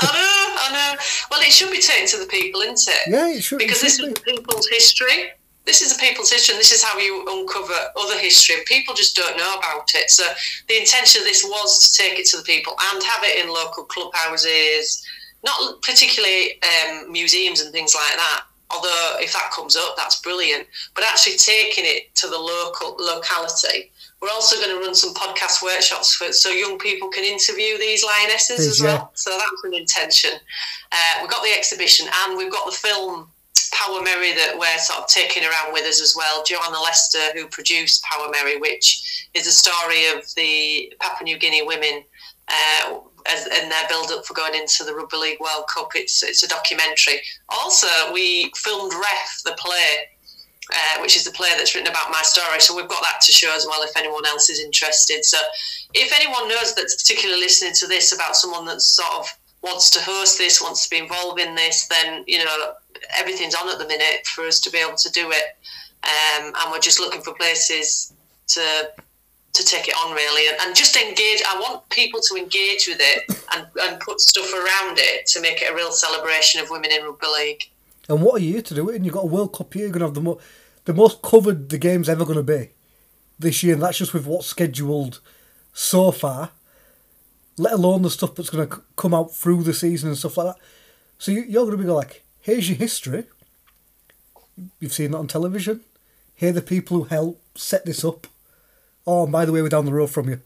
I 0.00 0.06
know, 0.06 0.12
I 0.14 0.72
know. 0.94 1.00
Well, 1.30 1.40
it 1.42 1.52
should 1.52 1.70
be 1.70 1.80
taken 1.80 2.06
to 2.08 2.16
the 2.18 2.26
people, 2.26 2.60
isn't 2.62 2.88
it? 2.88 3.10
Yeah, 3.10 3.28
it 3.28 3.42
should. 3.42 3.58
because 3.58 3.78
it 3.78 3.82
this 3.82 3.96
should 3.98 4.12
is 4.12 4.18
be. 4.20 4.32
people's 4.36 4.68
history. 4.68 5.32
This 5.64 5.80
is 5.80 5.94
a 5.94 5.98
people's 5.98 6.30
history, 6.30 6.54
and 6.54 6.60
this 6.60 6.72
is 6.72 6.82
how 6.82 6.98
you 6.98 7.24
uncover 7.28 7.74
other 7.96 8.18
history. 8.18 8.56
And 8.56 8.64
people 8.66 8.94
just 8.94 9.14
don't 9.14 9.36
know 9.36 9.54
about 9.54 9.94
it. 9.94 10.10
So 10.10 10.24
the 10.68 10.78
intention 10.78 11.22
of 11.22 11.26
this 11.26 11.44
was 11.44 11.78
to 11.90 12.02
take 12.02 12.18
it 12.18 12.26
to 12.26 12.38
the 12.38 12.42
people 12.42 12.74
and 12.92 13.02
have 13.02 13.22
it 13.22 13.44
in 13.44 13.52
local 13.52 13.84
clubhouses, 13.84 15.04
not 15.44 15.80
particularly 15.82 16.60
um, 16.62 17.12
museums 17.12 17.60
and 17.60 17.72
things 17.72 17.94
like 17.94 18.16
that. 18.16 18.44
Although 18.70 19.16
if 19.20 19.32
that 19.34 19.50
comes 19.54 19.76
up, 19.76 19.94
that's 19.96 20.20
brilliant. 20.20 20.66
But 20.94 21.04
actually 21.04 21.36
taking 21.36 21.84
it 21.86 22.14
to 22.16 22.26
the 22.26 22.38
local 22.38 22.96
locality. 22.98 23.92
We're 24.20 24.30
also 24.30 24.56
going 24.56 24.70
to 24.70 24.80
run 24.80 24.94
some 24.94 25.14
podcast 25.14 25.62
workshops 25.62 26.14
for 26.14 26.32
so 26.32 26.48
young 26.50 26.78
people 26.78 27.08
can 27.08 27.24
interview 27.24 27.76
these 27.76 28.04
lionesses 28.04 28.56
Please, 28.56 28.66
as 28.68 28.80
yeah. 28.80 28.86
well. 28.86 29.10
So 29.14 29.30
that's 29.30 29.64
an 29.64 29.74
intention. 29.74 30.30
Uh, 30.92 31.18
we've 31.20 31.30
got 31.30 31.42
the 31.42 31.52
exhibition 31.52 32.06
and 32.24 32.36
we've 32.36 32.52
got 32.52 32.64
the 32.64 32.76
film 32.76 33.28
Power 33.72 34.02
Meri 34.02 34.32
that 34.34 34.56
we're 34.58 34.78
sort 34.78 35.00
of 35.00 35.06
taking 35.08 35.42
around 35.42 35.72
with 35.72 35.84
us 35.86 36.00
as 36.00 36.14
well. 36.16 36.44
Joanna 36.44 36.78
Lester, 36.80 37.32
who 37.34 37.46
produced 37.48 38.04
Power 38.04 38.28
Meri, 38.30 38.58
which 38.58 39.28
is 39.34 39.46
a 39.46 39.52
story 39.52 40.06
of 40.08 40.24
the 40.34 40.92
Papua 41.00 41.24
New 41.24 41.38
Guinea 41.38 41.62
women 41.62 42.04
uh, 42.48 42.98
and 43.28 43.70
their 43.70 43.88
build 43.88 44.10
up 44.10 44.26
for 44.26 44.34
going 44.34 44.54
into 44.54 44.84
the 44.84 44.94
Rugby 44.94 45.16
League 45.16 45.40
World 45.40 45.64
Cup. 45.72 45.90
It's, 45.94 46.22
it's 46.22 46.42
a 46.42 46.48
documentary. 46.48 47.20
Also, 47.48 47.88
we 48.12 48.52
filmed 48.56 48.92
Ref, 48.92 49.42
the 49.44 49.56
play. 49.58 50.08
Uh, 50.72 51.02
which 51.02 51.16
is 51.16 51.24
the 51.24 51.30
play 51.32 51.48
that's 51.56 51.74
written 51.74 51.90
about 51.90 52.10
my 52.10 52.22
story. 52.22 52.60
So 52.60 52.74
we've 52.74 52.88
got 52.88 53.02
that 53.02 53.20
to 53.22 53.32
show 53.32 53.52
as 53.54 53.66
well 53.66 53.82
if 53.82 53.96
anyone 53.96 54.24
else 54.24 54.48
is 54.48 54.60
interested. 54.60 55.24
So 55.24 55.36
if 55.92 56.12
anyone 56.14 56.48
knows 56.48 56.74
that's 56.74 56.94
particularly 56.94 57.40
listening 57.40 57.72
to 57.74 57.88
this 57.88 58.14
about 58.14 58.36
someone 58.36 58.64
that's 58.64 58.86
sort 58.86 59.12
of 59.18 59.26
wants 59.62 59.90
to 59.90 60.00
host 60.00 60.38
this, 60.38 60.60
wants 60.60 60.84
to 60.84 60.90
be 60.90 60.98
involved 60.98 61.40
in 61.40 61.54
this, 61.54 61.86
then 61.86 62.24
you 62.26 62.38
know 62.38 62.72
everything's 63.16 63.54
on 63.54 63.68
at 63.68 63.78
the 63.78 63.86
minute 63.86 64.26
for 64.26 64.44
us 64.44 64.60
to 64.60 64.70
be 64.70 64.78
able 64.78 64.96
to 64.96 65.10
do 65.10 65.30
it. 65.30 65.56
Um, 66.04 66.46
and 66.46 66.72
we're 66.72 66.80
just 66.80 66.98
looking 66.98 67.22
for 67.22 67.34
places 67.34 68.12
to 68.48 68.90
to 69.54 69.64
take 69.64 69.86
it 69.86 69.94
on 69.94 70.14
really 70.14 70.48
and, 70.48 70.56
and 70.62 70.74
just 70.74 70.96
engage. 70.96 71.42
I 71.46 71.58
want 71.60 71.86
people 71.90 72.20
to 72.22 72.36
engage 72.36 72.88
with 72.88 72.98
it 73.00 73.42
and, 73.54 73.66
and 73.82 74.00
put 74.00 74.18
stuff 74.18 74.50
around 74.50 74.96
it 74.98 75.26
to 75.26 75.42
make 75.42 75.60
it 75.60 75.70
a 75.70 75.74
real 75.74 75.92
celebration 75.92 76.62
of 76.62 76.70
women 76.70 76.90
in 76.90 77.04
rugby 77.04 77.26
league. 77.36 77.62
And 78.08 78.22
what 78.22 78.40
a 78.40 78.44
year 78.44 78.62
to 78.62 78.74
do 78.74 78.88
it! 78.88 78.96
And 78.96 79.04
you've 79.04 79.14
got 79.14 79.24
a 79.24 79.28
World 79.28 79.52
Cup 79.52 79.74
here. 79.74 79.84
You're 79.84 79.92
gonna 79.92 80.06
have 80.06 80.14
the 80.14 80.20
mo- 80.20 80.40
the 80.84 80.94
most 80.94 81.22
covered 81.22 81.68
the 81.68 81.78
game's 81.78 82.08
ever 82.08 82.24
going 82.24 82.36
to 82.36 82.42
be 82.42 82.70
this 83.38 83.62
year, 83.62 83.74
and 83.74 83.82
that's 83.82 83.98
just 83.98 84.14
with 84.14 84.26
what's 84.26 84.46
scheduled 84.46 85.20
so 85.72 86.10
far. 86.10 86.50
Let 87.62 87.74
alone 87.74 88.02
the 88.02 88.10
stuff 88.10 88.34
that's 88.34 88.50
going 88.50 88.68
to 88.68 88.82
come 88.96 89.14
out 89.14 89.32
through 89.32 89.62
the 89.62 89.72
season 89.72 90.08
and 90.08 90.18
stuff 90.18 90.36
like 90.36 90.56
that. 90.56 90.62
So 91.18 91.30
you, 91.30 91.42
you're 91.42 91.64
going 91.64 91.78
to 91.78 91.84
be 91.84 91.88
like, 91.88 92.24
here's 92.40 92.68
your 92.68 92.76
history. 92.76 93.24
You've 94.80 94.92
seen 94.92 95.12
that 95.12 95.18
on 95.18 95.28
television. 95.28 95.82
Here 96.34 96.50
are 96.50 96.54
the 96.54 96.60
people 96.60 96.96
who 96.96 97.04
helped 97.04 97.56
set 97.56 97.86
this 97.86 98.04
up. 98.04 98.26
Oh, 99.06 99.22
and 99.22 99.30
by 99.30 99.44
the 99.44 99.52
way, 99.52 99.62
we're 99.62 99.68
down 99.68 99.84
the 99.84 99.92
road 99.92 100.10
from 100.10 100.28
you. 100.28 100.40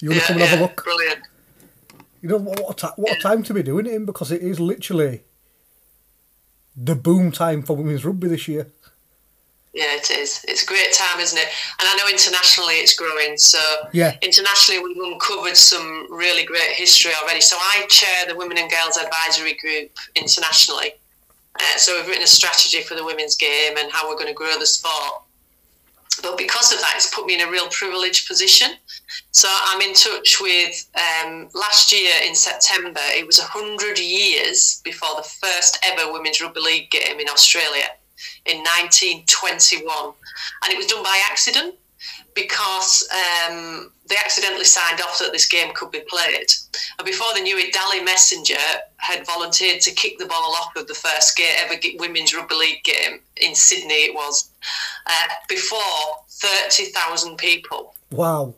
You 0.00 0.10
want 0.10 0.22
to 0.22 0.26
come 0.26 0.36
and 0.42 0.44
have 0.46 0.58
a 0.58 0.62
look? 0.62 0.82
Brilliant. 0.82 1.20
You 2.20 2.28
know 2.28 2.38
what? 2.38 2.60
What 2.60 2.82
a, 2.82 2.86
ti- 2.86 2.94
what 2.96 3.16
a 3.16 3.20
time 3.20 3.44
to 3.44 3.54
be 3.54 3.62
doing 3.62 3.86
it 3.86 3.94
in 3.94 4.04
because 4.04 4.32
it 4.32 4.42
is 4.42 4.58
literally 4.58 5.20
the 6.76 6.96
boom 6.96 7.30
time 7.30 7.62
for 7.62 7.76
women's 7.76 8.04
rugby 8.04 8.26
this 8.26 8.48
year. 8.48 8.66
Yeah, 9.74 9.96
it 9.96 10.08
is. 10.08 10.44
It's 10.46 10.62
a 10.62 10.66
great 10.66 10.92
time, 10.92 11.18
isn't 11.18 11.36
it? 11.36 11.48
And 11.80 11.88
I 11.88 11.96
know 11.96 12.08
internationally 12.08 12.74
it's 12.74 12.94
growing. 12.94 13.36
So 13.36 13.58
Yeah. 13.92 14.16
internationally 14.22 14.80
we've 14.80 14.96
uncovered 14.96 15.56
some 15.56 16.06
really 16.12 16.44
great 16.44 16.70
history 16.70 17.12
already. 17.20 17.40
So 17.40 17.56
I 17.60 17.84
chair 17.88 18.24
the 18.28 18.36
Women 18.36 18.56
and 18.56 18.70
Girls 18.70 18.96
Advisory 18.96 19.54
Group 19.54 19.90
internationally. 20.14 20.94
Uh, 21.58 21.76
so 21.76 21.96
we've 21.96 22.06
written 22.06 22.22
a 22.22 22.28
strategy 22.28 22.82
for 22.82 22.94
the 22.94 23.04
women's 23.04 23.34
game 23.36 23.76
and 23.76 23.90
how 23.90 24.08
we're 24.08 24.14
going 24.14 24.28
to 24.28 24.32
grow 24.32 24.56
the 24.60 24.66
sport. 24.66 25.22
But 26.22 26.38
because 26.38 26.72
of 26.72 26.78
that, 26.78 26.92
it's 26.94 27.12
put 27.12 27.26
me 27.26 27.34
in 27.34 27.40
a 27.40 27.50
real 27.50 27.66
privileged 27.68 28.28
position. 28.28 28.76
So 29.32 29.48
I'm 29.50 29.80
in 29.80 29.94
touch 29.94 30.40
with 30.40 30.88
um, 30.94 31.48
last 31.52 31.90
year 31.90 32.12
in 32.24 32.36
September. 32.36 33.00
It 33.10 33.26
was 33.26 33.40
hundred 33.40 33.98
years 33.98 34.80
before 34.84 35.16
the 35.16 35.24
first 35.24 35.78
ever 35.82 36.12
women's 36.12 36.40
rugby 36.40 36.60
league 36.60 36.90
game 36.92 37.18
in 37.18 37.28
Australia 37.28 37.88
in 38.46 38.58
1921, 38.58 40.12
and 40.64 40.72
it 40.72 40.76
was 40.76 40.86
done 40.86 41.02
by 41.02 41.20
accident 41.30 41.74
because 42.34 43.08
um, 43.12 43.90
they 44.08 44.16
accidentally 44.16 44.64
signed 44.64 45.00
off 45.00 45.18
that 45.18 45.32
this 45.32 45.46
game 45.46 45.72
could 45.74 45.90
be 45.90 46.02
played. 46.08 46.46
And 46.98 47.06
before 47.06 47.28
they 47.34 47.42
knew 47.42 47.56
it, 47.58 47.72
Dally 47.72 48.02
Messenger 48.02 48.58
had 48.96 49.24
volunteered 49.24 49.80
to 49.82 49.92
kick 49.92 50.18
the 50.18 50.26
ball 50.26 50.54
off 50.60 50.76
of 50.76 50.86
the 50.86 50.94
first 50.94 51.36
ga- 51.36 51.56
ever 51.60 51.74
women's 51.98 52.34
rugby 52.34 52.54
league 52.54 52.84
game 52.84 53.20
in 53.36 53.54
Sydney. 53.54 53.94
It 53.94 54.14
was 54.14 54.50
uh, 55.06 55.28
before 55.48 55.78
30,000 56.28 57.36
people. 57.36 57.94
Wow. 58.10 58.54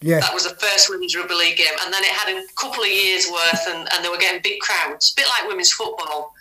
Yeah, 0.00 0.20
That 0.20 0.34
was 0.34 0.44
the 0.44 0.54
first 0.56 0.90
women's 0.90 1.16
rugby 1.16 1.34
league 1.34 1.56
game, 1.56 1.72
and 1.82 1.92
then 1.92 2.04
it 2.04 2.10
had 2.12 2.28
a 2.28 2.44
couple 2.60 2.82
of 2.82 2.90
years 2.90 3.26
worth, 3.32 3.66
and, 3.68 3.88
and 3.90 4.04
they 4.04 4.10
were 4.10 4.18
getting 4.18 4.42
big 4.42 4.60
crowds, 4.60 5.14
a 5.16 5.18
bit 5.18 5.26
like 5.40 5.48
women's 5.48 5.72
football. 5.72 6.34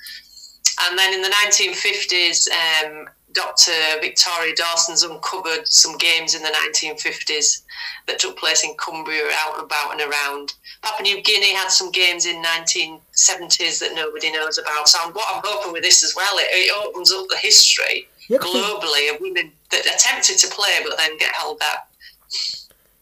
And 0.90 0.98
then 0.98 1.14
in 1.14 1.22
the 1.22 1.30
1950s, 1.30 2.48
um, 2.52 3.10
Dr. 3.32 3.72
Victoria 4.02 4.54
Dawson's 4.56 5.04
uncovered 5.04 5.68
some 5.68 5.98
games 5.98 6.36
in 6.36 6.44
the 6.44 6.50
1950s 6.50 7.64
that 8.08 8.20
took 8.20 8.38
place 8.38 8.64
in 8.64 8.76
Cumbria, 8.78 9.30
out 9.40 9.56
and 9.56 9.64
about 9.64 9.92
and 9.94 10.02
around. 10.02 10.54
Papua 10.84 11.02
New 11.04 11.22
Guinea 11.24 11.54
had 11.54 11.70
some 11.70 11.90
games 11.92 12.26
in 12.26 12.44
1970s 12.44 13.80
that 13.80 13.94
nobody 13.96 14.32
knows 14.32 14.58
about. 14.58 14.88
So 14.88 15.00
I'm, 15.04 15.14
what 15.14 15.26
I'm 15.36 15.42
hoping 15.44 15.74
with 15.74 15.82
this 15.84 16.04
as 16.04 16.14
well, 16.16 16.38
it, 16.38 16.48
it 16.52 16.88
opens 16.88 17.12
up 17.12 17.26
the 17.30 17.38
history 17.38 18.08
'cause 18.30 18.54
globally 18.54 19.14
of 19.14 19.20
women 19.22 19.52
that 19.72 19.86
attempted 19.86 20.38
to 20.40 20.48
play 20.48 20.80
but 20.88 20.98
then 20.98 21.18
get 21.18 21.34
held 21.34 21.60
back. 21.60 21.88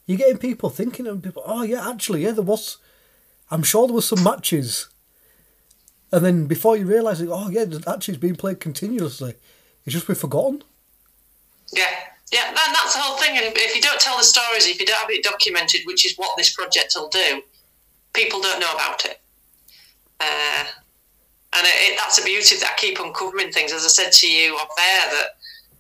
you're 0.06 0.18
getting 0.18 0.38
people 0.38 0.70
thinking 0.70 1.08
and 1.08 1.22
people, 1.24 1.44
oh 1.46 1.64
yeah, 1.64 1.90
actually, 1.90 2.24
yeah, 2.24 2.32
there 2.32 2.44
was. 2.44 2.78
I'm 3.50 3.64
sure 3.64 3.86
there 3.88 3.96
were 3.96 4.02
some 4.02 4.24
matches, 4.24 4.88
and 6.12 6.26
then 6.26 6.46
before 6.48 6.78
you 6.78 6.86
realise 6.86 7.22
it, 7.22 7.30
oh 7.32 7.50
yeah, 7.50 7.66
actually 7.88 8.14
it's 8.14 8.22
being 8.22 8.36
played 8.36 8.60
continuously. 8.60 9.36
It's 9.86 9.94
just 9.94 10.08
been 10.08 10.16
forgotten. 10.16 10.64
Yeah, 11.74 11.86
Yeah, 12.32 12.48
and 12.50 12.58
that's 12.58 12.94
the 12.94 13.02
whole 13.02 13.18
thing. 13.18 13.38
And 13.38 13.46
if 13.56 13.76
you 13.76 13.82
don't 13.82 14.00
tell 14.00 14.18
the 14.18 14.24
stories, 14.24 14.68
if 14.68 14.80
you 14.80 14.86
don't 14.86 15.00
have 15.00 15.10
it 15.10 15.24
documented, 15.24 15.82
which 15.86 16.06
is 16.06 16.16
what 16.18 16.36
this 16.38 16.54
project 16.54 16.94
will 16.96 17.10
do, 17.10 17.42
people 18.14 18.42
don't 18.42 18.60
know 18.60 18.72
about 18.74 19.06
it. 19.06 19.22
Uh, 20.20 20.66
and 21.54 21.68
it, 21.68 21.92
it, 21.92 21.98
that's 21.98 22.18
the 22.18 22.26
beauty 22.26 22.56
that 22.58 22.74
I 22.74 22.80
keep 22.80 23.00
uncovering 23.00 23.52
things. 23.52 23.72
As 23.74 23.86
I 23.86 23.88
said 23.88 24.12
to 24.12 24.32
you 24.32 24.56
off 24.56 24.70
there, 24.78 25.12
that 25.12 25.30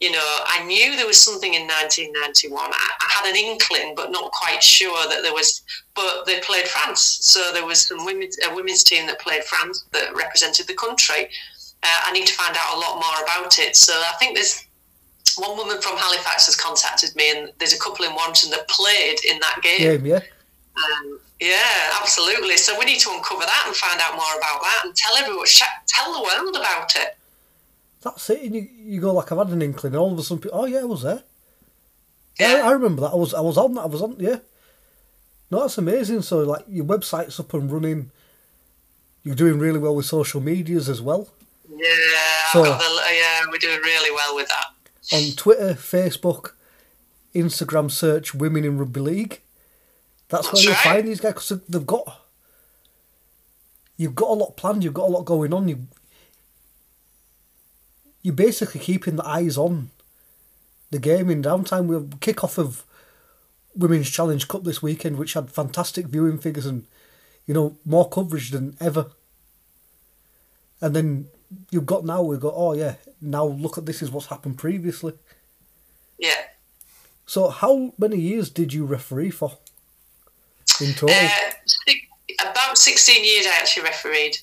you 0.01 0.11
know, 0.11 0.37
I 0.47 0.65
knew 0.65 0.97
there 0.97 1.05
was 1.05 1.21
something 1.21 1.53
in 1.53 1.67
1991. 1.67 2.57
I, 2.57 2.73
I, 2.73 3.07
had 3.13 3.29
an 3.29 3.35
inkling, 3.35 3.93
but 3.95 4.11
not 4.11 4.31
quite 4.31 4.63
sure 4.63 5.07
that 5.07 5.21
there 5.21 5.31
was. 5.31 5.61
But 5.93 6.25
they 6.25 6.39
played 6.39 6.67
France, 6.67 7.19
so 7.21 7.51
there 7.53 7.65
was 7.65 7.87
some 7.87 8.03
women's 8.03 8.37
a 8.43 8.53
women's 8.53 8.83
team 8.83 9.05
that 9.07 9.19
played 9.19 9.43
France 9.43 9.85
that 9.91 10.13
represented 10.15 10.65
the 10.67 10.73
country. 10.73 11.29
Uh, 11.83 12.01
I 12.05 12.11
need 12.13 12.25
to 12.25 12.33
find 12.33 12.55
out 12.57 12.75
a 12.75 12.79
lot 12.79 12.95
more 12.95 13.23
about 13.23 13.59
it. 13.59 13.75
So 13.75 13.93
I 13.93 14.13
think 14.17 14.35
there's 14.35 14.65
one 15.37 15.55
woman 15.55 15.79
from 15.81 15.97
Halifax 15.97 16.47
has 16.47 16.55
contacted 16.55 17.15
me, 17.15 17.31
and 17.31 17.51
there's 17.59 17.73
a 17.73 17.79
couple 17.79 18.03
in 18.03 18.15
Warrington 18.15 18.49
that 18.51 18.67
played 18.69 19.17
in 19.29 19.39
that 19.39 19.59
game. 19.61 20.01
game 20.01 20.05
yeah. 20.05 20.19
Um, 20.77 21.19
yeah, 21.39 21.93
absolutely. 22.01 22.57
So 22.57 22.77
we 22.77 22.85
need 22.85 22.99
to 23.01 23.11
uncover 23.11 23.41
that 23.45 23.63
and 23.67 23.75
find 23.75 23.99
out 24.01 24.15
more 24.15 24.33
about 24.37 24.61
that 24.61 24.81
and 24.85 24.95
tell 24.95 25.15
everyone, 25.17 25.45
tell 25.87 26.13
the 26.13 26.21
world 26.21 26.55
about 26.55 26.95
it. 26.95 27.17
That's 28.03 28.29
it. 28.29 28.41
And 28.41 28.55
you, 28.55 28.67
you 28.73 29.01
go 29.01 29.13
like 29.13 29.31
I've 29.31 29.37
had 29.37 29.49
an 29.49 29.61
inkling, 29.61 29.93
and 29.93 29.99
all 29.99 30.11
of 30.11 30.19
a 30.19 30.23
sudden, 30.23 30.49
oh 30.53 30.65
yeah, 30.65 30.79
I 30.79 30.85
was 30.85 31.03
there. 31.03 31.23
Yeah, 32.39 32.57
yeah 32.57 32.63
I, 32.63 32.69
I 32.69 32.71
remember 32.71 33.01
that. 33.01 33.11
I 33.11 33.15
was 33.15 33.33
I 33.33 33.41
was 33.41 33.57
on 33.57 33.75
that. 33.75 33.81
I 33.81 33.87
was 33.87 34.01
on. 34.01 34.15
Yeah. 34.19 34.37
No, 35.51 35.61
that's 35.61 35.77
amazing. 35.77 36.21
So 36.21 36.39
like 36.39 36.63
your 36.67 36.85
website's 36.85 37.39
up 37.39 37.53
and 37.53 37.71
running. 37.71 38.11
You're 39.23 39.35
doing 39.35 39.59
really 39.59 39.77
well 39.77 39.95
with 39.95 40.05
social 40.05 40.41
medias 40.41 40.89
as 40.89 41.01
well. 41.01 41.27
Yeah, 41.69 41.87
so, 42.51 42.63
the, 42.63 42.69
yeah, 42.69 43.45
we're 43.49 43.57
doing 43.57 43.79
really 43.81 44.11
well 44.11 44.35
with 44.35 44.49
that. 44.49 45.15
On 45.15 45.35
Twitter, 45.35 45.73
Facebook, 45.73 46.51
Instagram, 47.33 47.89
search 47.89 48.33
"Women 48.33 48.65
in 48.65 48.77
Rugby 48.77 48.99
League." 48.99 49.41
That's, 50.27 50.47
That's 50.47 50.65
where 50.65 50.73
you 50.73 50.73
find 50.75 51.07
these 51.07 51.19
guys 51.19 51.33
because 51.33 51.61
they've 51.67 51.85
got. 51.85 52.21
You've 53.97 54.15
got 54.15 54.29
a 54.29 54.33
lot 54.33 54.57
planned. 54.57 54.83
You've 54.83 54.93
got 54.93 55.09
a 55.09 55.11
lot 55.11 55.25
going 55.25 55.53
on. 55.53 55.67
You. 55.67 55.87
You're 58.21 58.35
basically 58.35 58.81
keeping 58.81 59.15
the 59.15 59.27
eyes 59.27 59.57
on 59.57 59.89
the 60.91 60.99
game 60.99 61.29
in 61.29 61.41
downtime. 61.41 61.87
We 61.87 61.95
have 61.95 62.19
kick 62.19 62.43
off 62.43 62.57
of 62.57 62.83
Women's 63.75 64.09
Challenge 64.09 64.47
Cup 64.47 64.63
this 64.63 64.81
weekend, 64.81 65.17
which 65.17 65.33
had 65.33 65.49
fantastic 65.49 66.07
viewing 66.07 66.37
figures 66.37 66.65
and, 66.65 66.85
you 67.47 67.53
know, 67.53 67.77
more 67.85 68.07
coverage 68.09 68.51
than 68.51 68.75
ever. 68.79 69.11
And 70.81 70.95
then 70.95 71.27
you've 71.69 71.85
got 71.85 72.05
now, 72.05 72.21
we've 72.21 72.39
got, 72.39 72.53
oh 72.55 72.73
yeah, 72.73 72.95
now 73.21 73.45
look 73.45 73.77
at 73.77 73.85
this 73.85 74.01
is 74.01 74.11
what's 74.11 74.27
happened 74.27 74.57
previously. 74.57 75.13
Yeah. 76.17 76.41
So, 77.25 77.49
how 77.49 77.93
many 77.97 78.17
years 78.17 78.49
did 78.49 78.73
you 78.73 78.85
referee 78.85 79.31
for? 79.31 79.57
in 80.81 80.93
total? 80.93 81.15
Uh, 81.15 81.93
about 82.41 82.77
16 82.77 83.23
years 83.23 83.45
I 83.45 83.57
actually 83.59 83.83
refereed. 83.83 84.37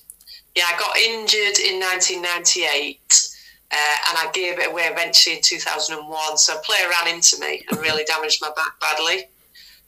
Yeah, 0.55 0.63
I 0.67 0.79
got 0.79 0.97
injured 0.97 1.59
in 1.59 1.79
1998. 1.79 3.28
Uh, 3.71 3.97
and 4.09 4.17
I 4.17 4.31
gave 4.33 4.57
it 4.59 4.71
away 4.71 4.83
eventually 4.83 5.35
in 5.35 5.41
2001. 5.43 6.37
So 6.37 6.55
a 6.55 6.61
player 6.61 6.89
ran 6.89 7.13
into 7.13 7.39
me 7.39 7.63
and 7.69 7.79
really 7.79 8.03
damaged 8.05 8.39
my 8.41 8.49
back 8.55 8.79
badly. 8.81 9.29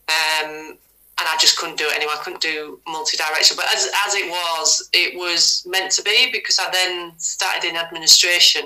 Um, 0.07 0.77
and 1.17 1.27
I 1.29 1.35
just 1.39 1.57
couldn't 1.57 1.77
do 1.77 1.85
it 1.85 1.95
anymore. 1.95 2.15
I 2.19 2.23
couldn't 2.23 2.41
do 2.41 2.79
multi-directional. 2.87 3.61
But 3.63 3.73
as, 3.73 3.89
as 4.07 4.15
it 4.15 4.29
was, 4.29 4.89
it 4.93 5.17
was 5.17 5.65
meant 5.67 5.91
to 5.93 6.03
be 6.03 6.29
because 6.31 6.59
I 6.59 6.69
then 6.71 7.13
started 7.17 7.67
in 7.67 7.75
administration. 7.75 8.63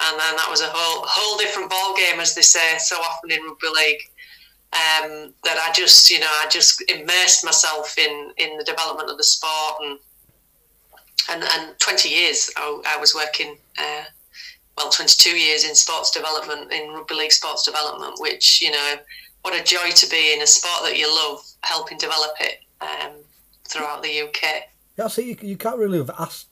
And 0.00 0.20
then 0.20 0.36
that 0.36 0.48
was 0.50 0.60
a 0.60 0.68
whole 0.68 1.04
whole 1.06 1.38
different 1.38 1.70
ball 1.70 1.94
game, 1.96 2.20
as 2.20 2.34
they 2.34 2.42
say 2.42 2.76
so 2.78 2.96
often 2.96 3.30
in 3.30 3.40
rugby 3.42 3.68
league 3.68 4.02
um, 4.74 5.32
that 5.44 5.56
I 5.56 5.72
just, 5.72 6.10
you 6.10 6.18
know, 6.18 6.26
I 6.26 6.48
just 6.48 6.82
immersed 6.90 7.44
myself 7.44 7.96
in 7.96 8.32
in 8.38 8.58
the 8.58 8.64
development 8.64 9.08
of 9.08 9.18
the 9.18 9.24
sport, 9.24 9.76
and 9.82 9.98
and, 11.30 11.44
and 11.44 11.78
20 11.78 12.08
years 12.08 12.50
I, 12.56 12.82
I 12.88 12.96
was 12.98 13.14
working, 13.14 13.56
uh, 13.78 14.04
well, 14.76 14.90
22 14.90 15.30
years 15.30 15.64
in 15.64 15.74
sports 15.74 16.10
development, 16.10 16.72
in 16.72 16.90
rugby 16.90 17.14
league 17.14 17.32
sports 17.32 17.64
development, 17.64 18.14
which 18.18 18.60
you 18.60 18.70
know, 18.70 18.96
what 19.42 19.58
a 19.58 19.62
joy 19.62 19.90
to 19.90 20.08
be 20.08 20.32
in 20.32 20.42
a 20.42 20.46
sport 20.46 20.84
that 20.84 20.98
you 20.98 21.08
love, 21.08 21.42
helping 21.62 21.98
develop 21.98 22.32
it 22.40 22.60
um, 22.80 23.12
throughout 23.68 24.02
the 24.02 24.22
UK. 24.22 24.64
Yeah, 24.96 25.08
see, 25.08 25.30
you, 25.30 25.36
you 25.42 25.56
can't 25.56 25.78
really 25.78 25.98
have 25.98 26.10
asked. 26.18 26.48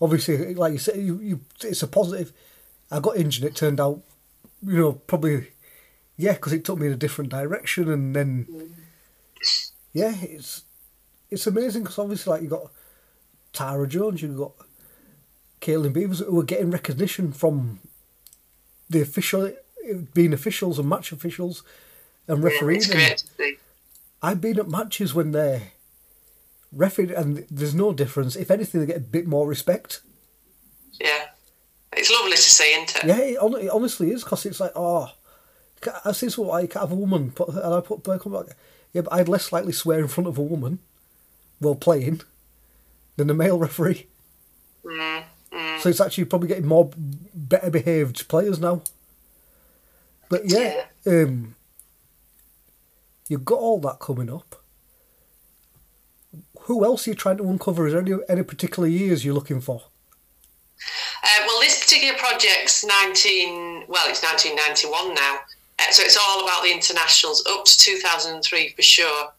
Obviously, 0.00 0.54
like 0.54 0.72
you 0.72 0.78
said, 0.78 0.96
you, 0.96 1.18
you 1.20 1.40
it's 1.62 1.82
a 1.82 1.88
positive. 1.88 2.32
I 2.90 3.00
got 3.00 3.16
injured. 3.16 3.44
It 3.44 3.56
turned 3.56 3.80
out, 3.80 4.00
you 4.64 4.78
know, 4.78 4.92
probably 4.92 5.48
yeah, 6.16 6.32
because 6.32 6.52
it 6.52 6.64
took 6.64 6.78
me 6.78 6.88
in 6.88 6.92
a 6.92 6.96
different 6.96 7.30
direction, 7.30 7.90
and 7.90 8.14
then 8.14 8.74
yeah, 9.92 10.14
it's 10.20 10.64
it's 11.30 11.46
amazing 11.46 11.82
because 11.82 11.98
obviously 11.98 12.30
like 12.32 12.42
you 12.42 12.48
got 12.48 12.70
Tara 13.52 13.86
Jones, 13.86 14.20
you've 14.20 14.36
got 14.36 14.52
Caitlin 15.60 15.92
Beevers 15.92 16.24
who 16.24 16.38
are 16.40 16.44
getting 16.44 16.70
recognition 16.70 17.32
from 17.32 17.80
the 18.88 19.00
official 19.00 19.52
being 20.14 20.32
officials 20.32 20.78
and 20.78 20.88
match 20.88 21.12
officials 21.12 21.62
and 22.26 22.42
refereeing. 22.42 22.82
Yeah, 22.82 23.16
I've 24.22 24.40
been 24.40 24.58
at 24.58 24.68
matches 24.68 25.14
when 25.14 25.32
they're 25.32 25.72
refereeing 26.72 27.14
and 27.14 27.46
there's 27.50 27.74
no 27.74 27.92
difference. 27.92 28.36
If 28.36 28.50
anything, 28.50 28.80
they 28.80 28.86
get 28.86 28.96
a 28.96 29.00
bit 29.00 29.26
more 29.26 29.46
respect. 29.46 30.02
Yeah, 31.00 31.26
it's 31.92 32.10
lovely 32.10 32.32
to 32.32 32.36
see, 32.36 32.72
isn't 32.74 32.96
it? 32.96 33.04
Yeah, 33.04 33.18
it, 33.18 33.64
it 33.64 33.70
honestly 33.70 34.10
is 34.10 34.24
because 34.24 34.46
it's 34.46 34.60
like 34.60 34.72
oh 34.74 35.12
I 36.04 36.12
say 36.12 36.28
so. 36.28 36.50
I 36.50 36.66
can't 36.66 36.82
have 36.88 36.92
a 36.92 36.96
woman, 36.96 37.30
put, 37.30 37.48
and 37.48 37.74
I 37.74 37.80
put 37.80 38.02
back. 38.02 38.22
Yeah, 38.92 39.02
but 39.02 39.12
I'd 39.12 39.28
less 39.28 39.52
likely 39.52 39.72
swear 39.72 40.00
in 40.00 40.08
front 40.08 40.28
of 40.28 40.38
a 40.38 40.42
woman 40.42 40.80
while 41.58 41.74
playing 41.74 42.22
than 43.16 43.30
a 43.30 43.34
male 43.34 43.58
referee. 43.58 44.06
Mm, 44.84 45.24
So 45.80 45.88
it's 45.88 46.00
actually 46.00 46.24
probably 46.24 46.48
getting 46.48 46.66
more 46.66 46.90
better 47.34 47.70
behaved 47.70 48.28
players 48.28 48.58
now. 48.58 48.82
But 50.28 50.42
yeah, 50.44 50.84
yeah. 51.06 51.22
Um, 51.22 51.54
you've 53.28 53.44
got 53.44 53.58
all 53.58 53.80
that 53.80 53.98
coming 53.98 54.30
up. 54.30 54.56
Who 56.62 56.84
else 56.84 57.06
are 57.06 57.10
you 57.10 57.14
trying 57.16 57.38
to 57.38 57.48
uncover? 57.48 57.86
Is 57.86 57.94
there 57.94 58.02
any 58.02 58.14
any 58.28 58.42
particular 58.42 58.88
years 58.88 59.24
you're 59.24 59.34
looking 59.34 59.60
for? 59.60 59.82
Uh, 61.24 61.28
well, 61.46 61.60
this 61.60 61.82
particular 61.82 62.16
project's 62.18 62.84
nineteen. 62.84 63.84
Well, 63.88 64.08
it's 64.08 64.22
nineteen 64.22 64.54
ninety 64.56 64.86
one 64.86 65.14
now. 65.14 65.38
Uh, 65.78 65.90
so 65.90 66.02
it's 66.02 66.16
all 66.16 66.42
about 66.44 66.62
the 66.62 66.72
internationals 66.72 67.44
up 67.48 67.64
to 67.64 67.78
2003 67.78 68.70
for 68.70 68.82
sure. 68.82 69.32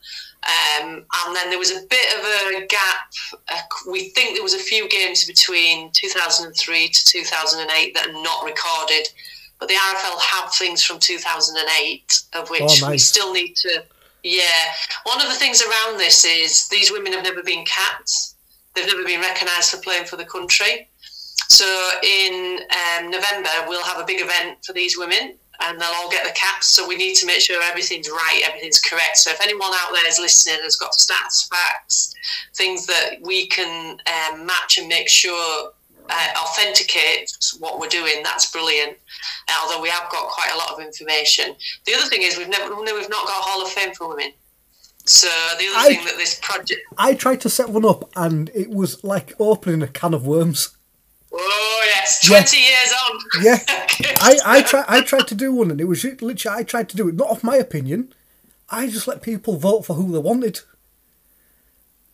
Um, 0.47 1.05
and 1.25 1.35
then 1.35 1.49
there 1.49 1.59
was 1.59 1.71
a 1.71 1.85
bit 1.89 2.17
of 2.17 2.63
a 2.63 2.65
gap. 2.67 3.11
Uh, 3.51 3.61
we 3.91 4.09
think 4.09 4.35
there 4.35 4.43
was 4.43 4.53
a 4.53 4.59
few 4.59 4.87
games 4.87 5.25
between 5.25 5.91
2003 5.91 6.87
to 6.87 7.05
2008 7.05 7.93
that 7.93 8.07
are 8.07 8.23
not 8.23 8.45
recorded, 8.45 9.07
but 9.59 9.67
the 9.67 9.75
RFL 9.75 10.19
have 10.19 10.53
things 10.53 10.81
from 10.81 10.99
2008 10.99 12.21
of 12.33 12.49
which 12.49 12.61
oh, 12.61 12.65
nice. 12.65 12.89
we 12.89 12.97
still 12.97 13.33
need 13.33 13.55
to. 13.57 13.83
Yeah, 14.23 14.43
one 15.03 15.21
of 15.21 15.27
the 15.27 15.35
things 15.35 15.61
around 15.61 15.97
this 15.97 16.25
is 16.25 16.67
these 16.69 16.91
women 16.91 17.13
have 17.13 17.23
never 17.23 17.43
been 17.43 17.65
capped. 17.65 18.33
They've 18.75 18.87
never 18.87 19.03
been 19.03 19.21
recognised 19.21 19.71
for 19.71 19.77
playing 19.81 20.05
for 20.05 20.15
the 20.15 20.25
country. 20.25 20.87
So 21.49 21.91
in 22.03 22.59
um, 22.97 23.09
November 23.09 23.49
we'll 23.67 23.83
have 23.83 23.99
a 23.99 24.05
big 24.05 24.21
event 24.21 24.63
for 24.65 24.71
these 24.71 24.97
women 24.97 25.35
and 25.61 25.79
they'll 25.79 25.89
all 25.89 26.09
get 26.09 26.25
the 26.25 26.31
caps. 26.31 26.67
So 26.67 26.87
we 26.87 26.95
need 26.95 27.15
to 27.15 27.25
make 27.25 27.41
sure 27.41 27.61
everything's 27.61 28.09
right, 28.09 28.41
everything's 28.45 28.79
correct. 28.79 29.17
So 29.17 29.31
if 29.31 29.41
anyone 29.41 29.71
out 29.73 29.93
there 29.93 30.07
is 30.07 30.19
listening 30.19 30.59
has 30.63 30.75
got 30.75 30.91
stats, 30.91 31.49
facts, 31.49 32.13
things 32.55 32.85
that 32.85 33.15
we 33.21 33.47
can 33.47 33.99
um, 34.07 34.45
match 34.45 34.77
and 34.77 34.87
make 34.87 35.09
sure 35.09 35.71
uh, 36.09 36.27
authenticate 36.41 37.31
what 37.59 37.79
we're 37.79 37.87
doing, 37.87 38.23
that's 38.23 38.51
brilliant. 38.51 38.97
Uh, 39.49 39.53
although 39.63 39.81
we 39.81 39.89
have 39.89 40.09
got 40.11 40.29
quite 40.29 40.51
a 40.53 40.57
lot 40.57 40.71
of 40.71 40.79
information. 40.79 41.55
The 41.85 41.93
other 41.93 42.07
thing 42.07 42.21
is 42.23 42.37
we've 42.37 42.49
never 42.49 42.75
we've 42.75 43.09
not 43.09 43.27
got 43.27 43.39
a 43.39 43.43
Hall 43.43 43.61
of 43.61 43.69
Fame 43.69 43.93
for 43.93 44.09
women. 44.09 44.31
So 45.05 45.27
the 45.57 45.65
other 45.67 45.77
I, 45.77 45.87
thing 45.87 46.05
that 46.05 46.17
this 46.17 46.39
project, 46.41 46.81
I 46.97 47.15
tried 47.15 47.41
to 47.41 47.49
set 47.49 47.69
one 47.69 47.85
up, 47.85 48.11
and 48.15 48.49
it 48.53 48.69
was 48.69 49.03
like 49.03 49.33
opening 49.39 49.81
a 49.81 49.87
can 49.87 50.13
of 50.13 50.25
worms. 50.25 50.69
Oh 51.31 51.83
yes, 51.85 52.25
twenty 52.25 52.57
years 52.57 52.93
on. 53.09 53.19
Yeah, 53.43 53.59
I 54.21 54.39
I 54.45 54.61
tried 54.63 54.85
I 54.87 55.01
tried 55.01 55.27
to 55.27 55.35
do 55.35 55.53
one, 55.53 55.69
and 55.69 55.79
it 55.79 55.85
was 55.85 56.03
literally 56.03 56.35
I 56.49 56.63
tried 56.63 56.89
to 56.89 56.97
do 56.97 57.07
it 57.07 57.15
not 57.15 57.29
off 57.29 57.43
my 57.43 57.55
opinion. 57.55 58.13
I 58.69 58.87
just 58.87 59.07
let 59.07 59.21
people 59.21 59.57
vote 59.57 59.85
for 59.85 59.93
who 59.95 60.11
they 60.11 60.19
wanted, 60.19 60.61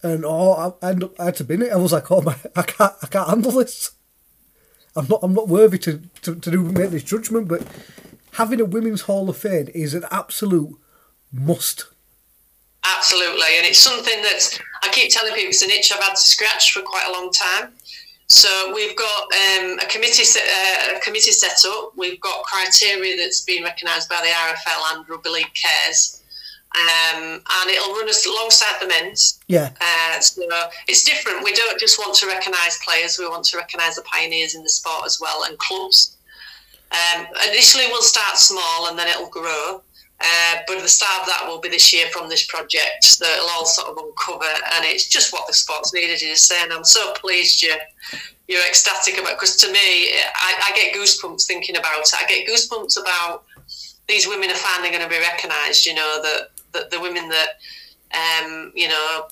and 0.03 0.25
oh, 0.25 0.75
I, 0.81 0.89
I 0.89 1.23
had 1.25 1.35
to 1.35 1.43
bin 1.43 1.61
it. 1.61 1.71
I 1.71 1.77
was 1.77 1.93
like, 1.93 2.11
oh 2.11 2.21
my, 2.21 2.35
I 2.55 2.63
can't 2.63 2.93
I 3.01 3.07
can't 3.07 3.29
handle 3.29 3.51
this. 3.51 3.91
I'm 4.97 5.07
not 5.09 5.21
I'm 5.23 5.33
not 5.33 5.47
worthy 5.47 5.77
to 5.79 6.01
to, 6.23 6.35
to 6.35 6.51
do 6.51 6.63
make 6.63 6.91
this 6.91 7.03
judgment, 7.03 7.47
but 7.47 7.65
having 8.33 8.59
a 8.59 8.65
women's 8.65 9.01
hall 9.01 9.29
of 9.29 9.37
fame 9.37 9.69
is 9.73 9.93
an 9.93 10.05
absolute 10.11 10.75
must. 11.31 11.85
Absolutely, 12.97 13.57
and 13.57 13.65
it's 13.65 13.79
something 13.79 14.21
that 14.23 14.59
I 14.83 14.89
keep 14.89 15.09
telling 15.09 15.33
people 15.33 15.49
it's 15.49 15.61
an 15.61 15.69
itch 15.69 15.91
I've 15.93 16.03
had 16.03 16.15
to 16.15 16.21
scratch 16.21 16.73
for 16.73 16.81
quite 16.81 17.07
a 17.07 17.13
long 17.13 17.31
time 17.31 17.71
So 18.27 18.73
we've 18.73 18.95
got 18.95 19.23
um, 19.23 19.79
a 19.79 19.85
committee 19.87 20.23
set, 20.23 20.43
uh, 20.43 20.97
a 20.97 20.99
committee 21.01 21.31
set 21.31 21.57
up. 21.69 21.91
We've 21.95 22.19
got 22.19 22.43
criteria 22.43 23.17
that's 23.17 23.41
been 23.41 23.63
recognised 23.63 24.09
by 24.09 24.19
the 24.21 24.29
RFL 24.29 24.97
and 24.97 25.09
Rugby 25.09 25.29
League 25.29 25.53
Cares, 25.53 26.23
um, 26.75 27.23
and 27.23 27.69
it'll 27.69 27.93
run 27.93 28.09
us 28.09 28.25
alongside 28.25 28.81
the 28.81 28.87
men's. 28.87 29.39
Yeah. 29.47 29.69
Uh, 29.79 30.19
so 30.19 30.41
it's 30.87 31.03
different. 31.03 31.43
We 31.43 31.53
don't 31.53 31.79
just 31.79 31.99
want 31.99 32.15
to 32.15 32.27
recognise 32.27 32.79
players; 32.83 33.19
we 33.19 33.27
want 33.27 33.45
to 33.45 33.57
recognise 33.57 33.95
the 33.95 34.01
pioneers 34.01 34.55
in 34.55 34.63
the 34.63 34.69
sport 34.69 35.05
as 35.05 35.19
well 35.21 35.43
and 35.43 35.57
clubs. 35.59 36.17
Um, 36.91 37.27
initially, 37.49 37.85
we'll 37.87 38.01
start 38.01 38.37
small 38.37 38.87
and 38.87 38.97
then 38.97 39.07
it'll 39.07 39.29
grow. 39.29 39.81
Uh, 40.19 40.57
but 40.65 40.81
the 40.81 40.87
start 40.87 41.21
of 41.21 41.27
that 41.27 41.45
will 41.45 41.59
be 41.59 41.67
this 41.67 41.91
year 41.93 42.07
from 42.07 42.29
this 42.29 42.45
project. 42.47 43.03
So 43.03 43.25
it'll 43.25 43.49
all 43.49 43.65
sort 43.65 43.89
of 43.89 43.97
uncover, 43.97 44.45
and 44.75 44.85
it's 44.85 45.07
just 45.07 45.33
what 45.33 45.45
the 45.47 45.53
sports 45.53 45.93
needed 45.93 46.21
is 46.23 46.41
saying. 46.41 46.71
I'm 46.71 46.85
so 46.85 47.13
pleased 47.13 47.61
you 47.61 47.75
you're 48.47 48.65
ecstatic 48.67 49.19
about 49.19 49.33
because 49.39 49.55
to 49.57 49.71
me, 49.71 49.79
I, 49.79 50.69
I, 50.69 50.71
get 50.75 50.93
goosebumps 50.93 51.47
thinking 51.47 51.77
about 51.77 51.99
it. 51.99 52.11
I 52.15 52.25
get 52.27 52.47
goosebumps 52.47 53.01
about 53.01 53.43
these 54.07 54.27
women 54.27 54.51
are 54.51 54.55
finally 54.55 54.89
going 54.89 55.01
to 55.01 55.09
be 55.09 55.19
recognised. 55.19 55.85
You 55.85 55.95
know 55.95 56.21
that 56.21 56.49
the, 56.71 56.87
the 56.91 57.01
women 57.01 57.29
that 57.29 57.49
um, 58.13 58.71
you 58.75 58.87
know 58.87 59.27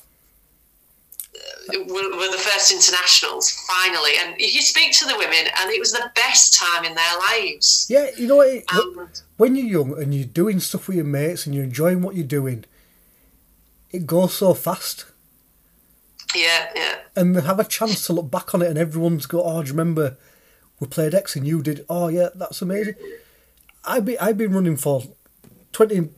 were, 1.69 2.17
were, 2.17 2.32
the 2.32 2.38
first 2.38 2.72
internationals 2.72 3.52
finally, 3.67 4.12
and 4.22 4.36
you 4.39 4.62
speak 4.62 4.91
to 4.93 5.06
the 5.06 5.17
women, 5.17 5.48
and 5.60 5.72
it 5.72 5.80
was 5.80 5.91
the 5.91 6.12
best 6.15 6.54
time 6.54 6.86
in 6.86 6.96
their 6.96 7.17
lives. 7.32 7.88
Yeah, 7.89 8.10
you 8.17 8.28
know? 8.28 8.41
Um, 8.74 9.10
when 9.38 9.56
you're 9.56 9.65
young 9.65 10.02
and 10.02 10.13
you're 10.13 10.26
doing 10.26 10.60
stuff 10.60 10.88
with 10.88 10.98
your 10.98 11.06
mates 11.06 11.46
and 11.46 11.56
you're 11.56 11.63
enjoying 11.63 12.02
what 12.02 12.15
you're 12.15 12.26
doing, 12.26 12.65
it 13.91 14.06
goes 14.06 14.34
so 14.36 14.54
fast. 14.54 15.06
Yeah, 16.36 16.69
yeah. 16.76 16.96
And 17.15 17.36
they 17.36 17.41
have 17.41 17.60
a 17.60 17.63
chance 17.63 18.06
to 18.08 18.13
look 18.13 18.30
back 18.32 18.54
on 18.54 18.62
it, 18.62 18.67
and 18.67 18.78
everyone's 18.78 19.26
go, 19.26 19.43
"Oh, 19.43 19.62
do 19.62 19.67
you 19.67 19.74
remember 19.74 20.17
we 20.80 20.88
played 20.88 21.13
X 21.13 21.36
and 21.36 21.48
you 21.48 21.62
did? 21.62 21.86
Oh, 21.89 22.08
yeah, 22.08 22.30
that's 22.36 22.62
amazing." 22.62 22.96
I've 23.86 24.06
been 24.06 24.17
I've 24.19 24.38
been 24.38 24.54
running 24.54 24.78
for 24.78 25.04
20, 25.74 26.10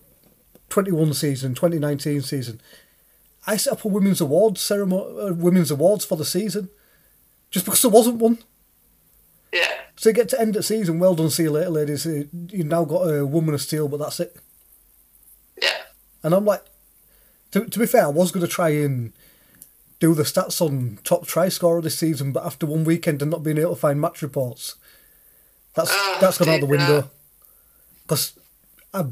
21 0.69 1.13
season, 1.13 1.55
twenty 1.55 1.79
nineteen 1.79 2.21
season. 2.21 2.61
I 3.47 3.57
set 3.57 3.73
up 3.73 3.85
a 3.85 3.87
women's 3.87 4.21
awards 4.21 4.61
ceremony, 4.61 5.19
uh, 5.21 5.33
women's 5.33 5.71
awards 5.71 6.05
for 6.05 6.17
the 6.17 6.25
season, 6.25 6.69
just 7.51 7.65
because 7.65 7.81
there 7.81 7.91
wasn't 7.91 8.17
one. 8.17 8.39
Yeah. 9.53 9.71
So 9.95 10.09
you 10.09 10.15
get 10.15 10.29
to 10.29 10.41
end 10.41 10.55
the 10.55 10.63
season. 10.63 10.99
Well 10.99 11.15
done, 11.15 11.29
see 11.29 11.43
you 11.43 11.51
later, 11.51 11.69
ladies. 11.69 12.05
You've 12.05 12.67
now 12.67 12.83
got 12.83 13.03
a 13.07 13.25
woman 13.25 13.53
of 13.53 13.61
steel, 13.61 13.87
but 13.87 13.97
that's 13.97 14.19
it. 14.19 14.35
Yeah. 15.61 15.81
And 16.23 16.33
I'm 16.33 16.45
like, 16.45 16.63
to, 17.51 17.65
to 17.65 17.79
be 17.79 17.85
fair, 17.85 18.05
I 18.05 18.09
was 18.09 18.31
going 18.31 18.45
to 18.45 18.51
try 18.51 18.69
and 18.69 19.13
do 19.99 20.13
the 20.13 20.23
stats 20.23 20.59
on 20.59 20.99
top 21.03 21.25
try 21.25 21.47
scorer 21.49 21.81
this 21.81 21.97
season, 21.97 22.31
but 22.31 22.45
after 22.45 22.65
one 22.65 22.83
weekend 22.83 23.21
and 23.21 23.31
not 23.31 23.43
being 23.43 23.57
able 23.57 23.75
to 23.75 23.79
find 23.79 24.01
match 24.01 24.21
reports, 24.21 24.75
that's 25.73 25.91
oh, 25.93 26.17
that's 26.19 26.37
gone 26.37 26.49
out 26.49 26.59
the 26.59 26.65
window. 26.65 27.09
Because 28.03 28.37
I 28.93 29.05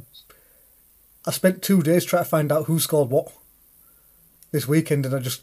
I 1.26 1.32
spent 1.32 1.62
two 1.62 1.82
days 1.82 2.04
trying 2.04 2.24
to 2.24 2.30
find 2.30 2.52
out 2.52 2.65
who 2.65 2.80
scored 2.80 3.10
what 3.10 3.32
this 4.54 4.68
weekend, 4.68 5.06
and 5.06 5.13
I 5.13 5.20
just 5.20 5.42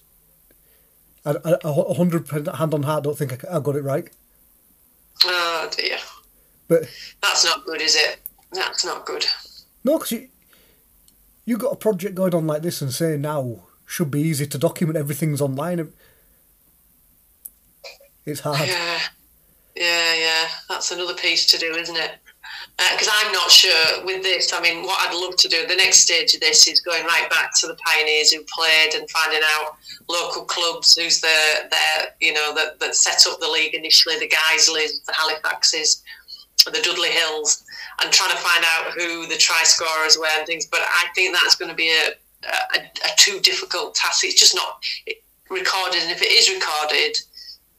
a 1.27 1.95
hundred 1.95 2.31
hand 2.31 2.73
on 2.73 2.85
heart 2.85 3.05
don't 3.05 3.19
think 3.19 3.45
I, 3.45 3.57
I 3.57 3.61
got 3.61 3.77
it 3.77 3.83
right. 3.83 4.09
Oh 5.25 5.69
dear. 5.77 5.99
But 6.67 6.85
that's 7.21 7.45
not 7.45 7.67
good, 7.67 7.83
is 7.83 7.97
it? 7.97 8.21
That's 8.53 8.87
not 8.87 9.05
good. 9.05 9.27
No, 9.85 9.99
because 9.99 10.13
you 10.13 10.29
you 11.45 11.59
got 11.59 11.73
a 11.73 11.77
project 11.77 12.15
going 12.15 12.35
on 12.35 12.47
like 12.47 12.63
this 12.63 12.81
and 12.81 12.93
say 12.93 13.19
now 13.19 13.65
should 13.85 14.11
be 14.11 14.21
easy 14.21 14.47
to 14.47 14.57
document 14.57 14.97
everything's 14.97 15.43
online. 15.43 15.93
It's 18.25 18.41
hard. 18.41 18.69
Yeah, 18.69 19.01
yeah, 19.75 20.15
yeah. 20.15 20.49
That's 20.69 20.93
another 20.93 21.15
piece 21.15 21.45
to 21.47 21.59
do, 21.59 21.75
isn't 21.75 21.97
it? 21.97 22.13
Because 22.77 23.09
uh, 23.09 23.13
I'm 23.17 23.33
not 23.33 23.51
sure 23.51 24.05
with 24.05 24.23
this. 24.23 24.53
I 24.53 24.61
mean, 24.61 24.83
what 24.83 24.97
I'd 25.07 25.15
love 25.15 25.37
to 25.37 25.49
do, 25.49 25.67
the 25.67 25.77
next 25.77 25.99
stage 25.99 26.35
of 26.35 26.41
this 26.41 26.67
is 26.67 26.81
going 26.81 27.05
right 27.05 27.29
back 27.29 27.51
to 27.61 27.67
the 27.67 27.77
pioneers 27.87 28.33
who 28.33 28.43
played 28.45 28.95
and 28.95 29.09
finding 29.11 29.41
out 29.57 29.77
local 30.09 30.45
clubs 30.45 30.97
who's 30.97 31.21
the, 31.21 31.69
the 31.71 31.77
you 32.21 32.33
know, 32.33 32.55
that, 32.55 32.81
that 32.81 32.95
set 32.95 33.31
up 33.31 33.39
the 33.39 33.49
league 33.49 33.75
initially, 33.75 34.19
the 34.19 34.29
Guiseleys, 34.29 35.05
the 35.05 35.13
Halifaxes, 35.13 36.03
the 36.65 36.81
Dudley 36.83 37.11
Hills, 37.11 37.63
and 38.03 38.13
trying 38.13 38.31
to 38.31 38.37
find 38.39 38.65
out 38.65 38.93
who 38.93 39.27
the 39.27 39.37
try 39.37 39.63
scorers 39.65 40.17
were 40.19 40.27
and 40.39 40.47
things. 40.47 40.67
But 40.67 40.81
I 40.83 41.07
think 41.15 41.35
that's 41.35 41.57
going 41.57 41.71
to 41.71 41.77
be 41.77 41.91
a, 41.91 42.13
a, 42.49 42.81
a 42.81 43.11
too 43.19 43.41
difficult 43.41 43.95
task. 43.95 44.25
It's 44.25 44.41
just 44.41 44.55
not 44.55 44.83
recorded, 45.51 46.03
and 46.03 46.11
if 46.11 46.23
it 46.23 46.33
is 46.33 46.49
recorded, 46.49 47.19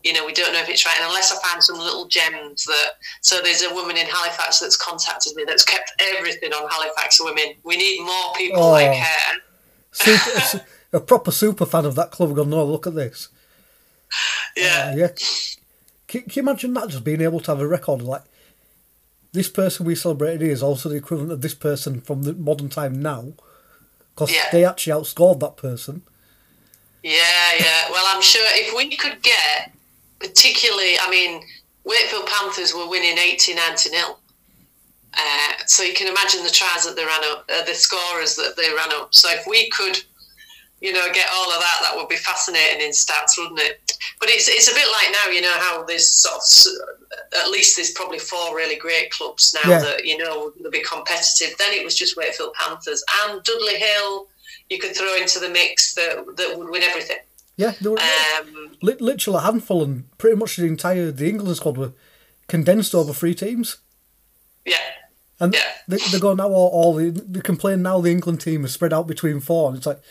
you 0.04 0.14
know, 0.14 0.26
we 0.26 0.34
don't 0.34 0.54
know 0.54 0.60
if 0.60 0.70
it's 0.70 0.86
right. 0.86 0.96
And 0.98 1.08
unless 1.08 1.32
I 1.32 1.48
find 1.48 1.64
some 1.64 1.78
little 1.78 2.08
gems 2.08 2.66
that, 2.66 2.92
so 3.22 3.42
there's 3.42 3.62
a 3.62 3.74
woman 3.74 3.98
in 3.98 4.06
Halifax 4.06 4.60
that's 4.60 4.78
contacted 4.78 5.36
me 5.36 5.44
that's 5.46 5.66
kept 5.66 5.92
everything 6.00 6.52
on 6.54 6.70
Halifax 6.70 7.22
women. 7.24 7.56
We 7.64 7.78
need 7.78 8.02
more 8.02 8.34
people 8.38 8.64
oh, 8.64 8.72
like 8.72 8.98
her. 8.98 9.40
Super, 9.92 10.66
a 10.94 11.00
proper 11.00 11.32
super 11.32 11.66
fan 11.66 11.86
of 11.86 11.96
that 11.96 12.12
club. 12.12 12.36
Going, 12.36 12.50
no, 12.50 12.64
look 12.66 12.88
at 12.88 12.96
this. 12.96 13.30
Yeah, 14.56 14.92
uh, 14.94 14.96
yeah. 14.98 15.08
Can, 16.08 16.24
can, 16.24 16.32
you 16.34 16.42
imagine 16.42 16.74
that 16.74 16.90
just 16.90 17.04
being 17.04 17.22
able 17.22 17.40
to 17.42 17.52
have 17.52 17.62
a 17.62 17.68
record 17.68 18.02
like 18.02 18.24
this 19.32 19.48
person 19.48 19.86
we 19.86 19.96
celebrated 19.96 20.42
is 20.42 20.62
also 20.62 20.90
the 20.90 20.96
equivalent 20.96 21.32
of 21.32 21.42
this 21.42 21.54
person 21.54 22.02
from 22.02 22.24
the 22.24 22.34
modern 22.34 22.70
time 22.70 23.02
now, 23.02 23.34
because 24.14 24.34
yeah. 24.34 24.50
they 24.52 24.66
actually 24.66 24.94
outscored 24.94 25.40
that 25.40 25.56
person. 25.56 26.02
Yeah, 27.04 27.54
yeah. 27.58 27.90
Well, 27.90 28.04
I'm 28.08 28.22
sure 28.22 28.46
if 28.52 28.76
we 28.76 28.96
could 28.96 29.22
get 29.24 29.72
particularly, 30.22 30.96
I 31.02 31.10
mean, 31.10 31.42
Wakefield 31.84 32.28
Panthers 32.28 32.74
were 32.74 32.88
winning 32.88 33.18
80 33.18 33.56
90 33.56 33.90
nil. 33.90 34.18
Uh, 35.14 35.54
so 35.66 35.84
you 35.84 35.94
can 35.94 36.08
imagine 36.08 36.44
the 36.44 36.50
tries 36.50 36.86
that 36.86 36.96
they 36.96 37.04
ran 37.04 37.24
up, 37.32 37.50
uh, 37.54 37.66
the 37.66 37.74
scorers 37.74 38.36
that 38.36 38.54
they 38.56 38.74
ran 38.74 38.92
up. 38.94 39.14
So 39.14 39.30
if 39.32 39.46
we 39.46 39.70
could, 39.70 39.98
you 40.80 40.94
know, 40.94 41.06
get 41.14 41.28
all 41.34 41.52
of 41.52 41.60
that, 41.60 41.80
that 41.82 41.96
would 41.96 42.08
be 42.08 42.16
fascinating 42.16 42.82
in 42.82 42.92
stats, 42.92 43.38
wouldn't 43.38 43.60
it? 43.60 43.92
But 44.20 44.30
it's 44.30 44.48
it's 44.48 44.72
a 44.72 44.74
bit 44.74 44.88
like 44.88 45.12
now, 45.12 45.32
you 45.32 45.42
know, 45.42 45.54
how 45.54 45.84
there's 45.84 46.10
sort 46.10 46.36
of, 46.38 47.44
at 47.44 47.52
least 47.52 47.76
there's 47.76 47.92
probably 47.92 48.20
four 48.20 48.56
really 48.56 48.78
great 48.78 49.12
clubs 49.12 49.54
now 49.64 49.70
yeah. 49.70 49.80
that 49.80 50.06
you 50.06 50.18
know 50.18 50.54
will 50.60 50.72
be 50.72 50.82
competitive. 50.82 51.58
Then 51.58 51.74
it 51.74 51.84
was 51.84 51.96
just 51.96 52.16
Wakefield 52.16 52.54
Panthers 52.54 53.04
and 53.24 53.44
Dudley 53.44 53.76
Hill. 53.76 54.28
You 54.70 54.80
could 54.80 54.96
throw 54.96 55.16
into 55.18 55.40
the 55.40 55.50
mix 55.50 55.94
that 55.96 56.24
that 56.38 56.58
would 56.58 56.70
win 56.70 56.84
everything. 56.84 57.18
Yeah, 57.58 57.74
they 57.82 57.90
were 57.90 58.00
um, 58.00 58.78
literally 58.82 59.38
a 59.38 59.42
handful, 59.42 59.84
and 59.84 60.18
pretty 60.18 60.36
much 60.36 60.56
the 60.56 60.66
entire 60.66 61.12
the 61.12 61.30
England 61.30 61.58
squad 61.58 61.78
were 61.78 61.94
condensed 62.48 62.96
over 62.96 63.14
three 63.14 63.36
teams. 63.36 63.78
Yeah. 64.66 64.78
And 65.40 65.54
yeah. 65.54 65.60
they, 65.88 65.98
they 66.12 66.20
go 66.20 66.34
now 66.34 66.50
all, 66.50 66.70
all 66.70 66.94
the, 66.96 67.10
they 67.10 67.42
complain 67.42 67.82
now 67.82 68.00
the 68.00 68.12
England 68.12 68.42
team 68.42 68.64
is 68.64 68.74
spread 68.74 68.94
out 68.94 69.08
between 69.08 69.40
four, 69.40 69.70
and 69.70 69.78
it's 69.78 69.86
like 69.86 70.02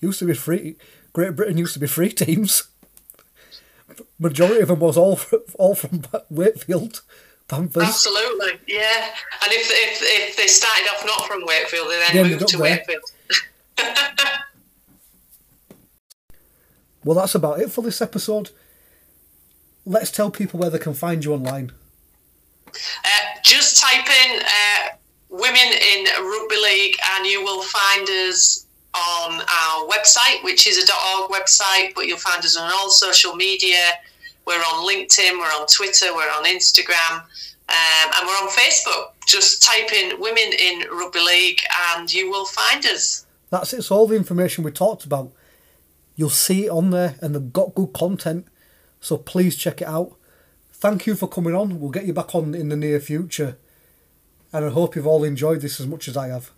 used 0.00 0.18
to 0.20 0.24
be 0.24 0.34
three. 0.34 0.76
Great 1.12 1.36
Britain 1.36 1.58
used 1.58 1.74
to 1.74 1.78
be 1.78 1.86
three 1.86 2.08
teams. 2.12 2.64
Majority 4.18 4.60
of 4.60 4.68
them 4.68 4.80
was 4.80 4.96
all 4.96 5.16
from, 5.16 5.40
all 5.54 5.74
from 5.74 6.02
Wakefield. 6.30 7.02
Panthers. 7.48 7.84
Absolutely, 7.84 8.58
yeah. 8.66 9.10
And 9.44 9.52
if, 9.52 9.70
if 9.70 10.00
if 10.02 10.36
they 10.36 10.48
started 10.48 10.88
off 10.88 11.04
not 11.06 11.28
from 11.28 11.44
Wakefield, 11.46 11.88
they 11.88 12.12
then 12.12 12.30
moved 12.30 12.48
to 12.48 12.56
there. 12.56 12.84
Wakefield. 12.84 13.02
Well, 17.06 17.14
that's 17.14 17.36
about 17.36 17.60
it 17.60 17.70
for 17.70 17.82
this 17.82 18.02
episode. 18.02 18.50
Let's 19.84 20.10
tell 20.10 20.28
people 20.28 20.58
where 20.58 20.70
they 20.70 20.80
can 20.80 20.92
find 20.92 21.24
you 21.24 21.34
online. 21.34 21.70
Uh, 22.66 23.08
just 23.44 23.80
type 23.80 24.08
in 24.24 24.40
uh, 24.40 24.88
Women 25.28 25.56
in 25.56 26.04
Rugby 26.20 26.56
League 26.56 26.96
and 27.12 27.24
you 27.24 27.44
will 27.44 27.62
find 27.62 28.08
us 28.08 28.66
on 28.92 29.34
our 29.34 29.86
website, 29.86 30.42
which 30.42 30.66
is 30.66 30.78
a 30.78 30.92
.org 31.20 31.30
website, 31.30 31.94
but 31.94 32.06
you'll 32.08 32.18
find 32.18 32.44
us 32.44 32.56
on 32.56 32.72
all 32.72 32.90
social 32.90 33.36
media. 33.36 33.78
We're 34.44 34.54
on 34.54 34.84
LinkedIn, 34.84 35.38
we're 35.38 35.60
on 35.60 35.68
Twitter, 35.68 36.12
we're 36.12 36.32
on 36.32 36.44
Instagram, 36.44 37.20
um, 37.20 38.10
and 38.16 38.26
we're 38.26 38.42
on 38.42 38.48
Facebook. 38.48 39.12
Just 39.28 39.62
type 39.62 39.92
in 39.92 40.20
Women 40.20 40.50
in 40.58 40.82
Rugby 40.90 41.20
League 41.20 41.60
and 41.94 42.12
you 42.12 42.32
will 42.32 42.46
find 42.46 42.84
us. 42.84 43.26
That's 43.50 43.72
it. 43.72 43.76
It's 43.76 43.92
all 43.92 44.08
the 44.08 44.16
information 44.16 44.64
we 44.64 44.72
talked 44.72 45.04
about 45.04 45.30
You'll 46.16 46.30
see 46.30 46.64
it 46.66 46.70
on 46.70 46.90
there 46.90 47.16
and 47.20 47.34
they've 47.34 47.52
got 47.52 47.74
good 47.74 47.92
content. 47.92 48.46
So 49.00 49.18
please 49.18 49.54
check 49.54 49.82
it 49.82 49.86
out. 49.86 50.16
Thank 50.72 51.06
you 51.06 51.14
for 51.14 51.28
coming 51.28 51.54
on. 51.54 51.78
We'll 51.78 51.90
get 51.90 52.06
you 52.06 52.12
back 52.12 52.34
on 52.34 52.54
in 52.54 52.70
the 52.70 52.76
near 52.76 52.98
future. 52.98 53.58
And 54.52 54.64
I 54.64 54.70
hope 54.70 54.96
you've 54.96 55.06
all 55.06 55.24
enjoyed 55.24 55.60
this 55.60 55.78
as 55.78 55.86
much 55.86 56.08
as 56.08 56.16
I 56.16 56.28
have. 56.28 56.50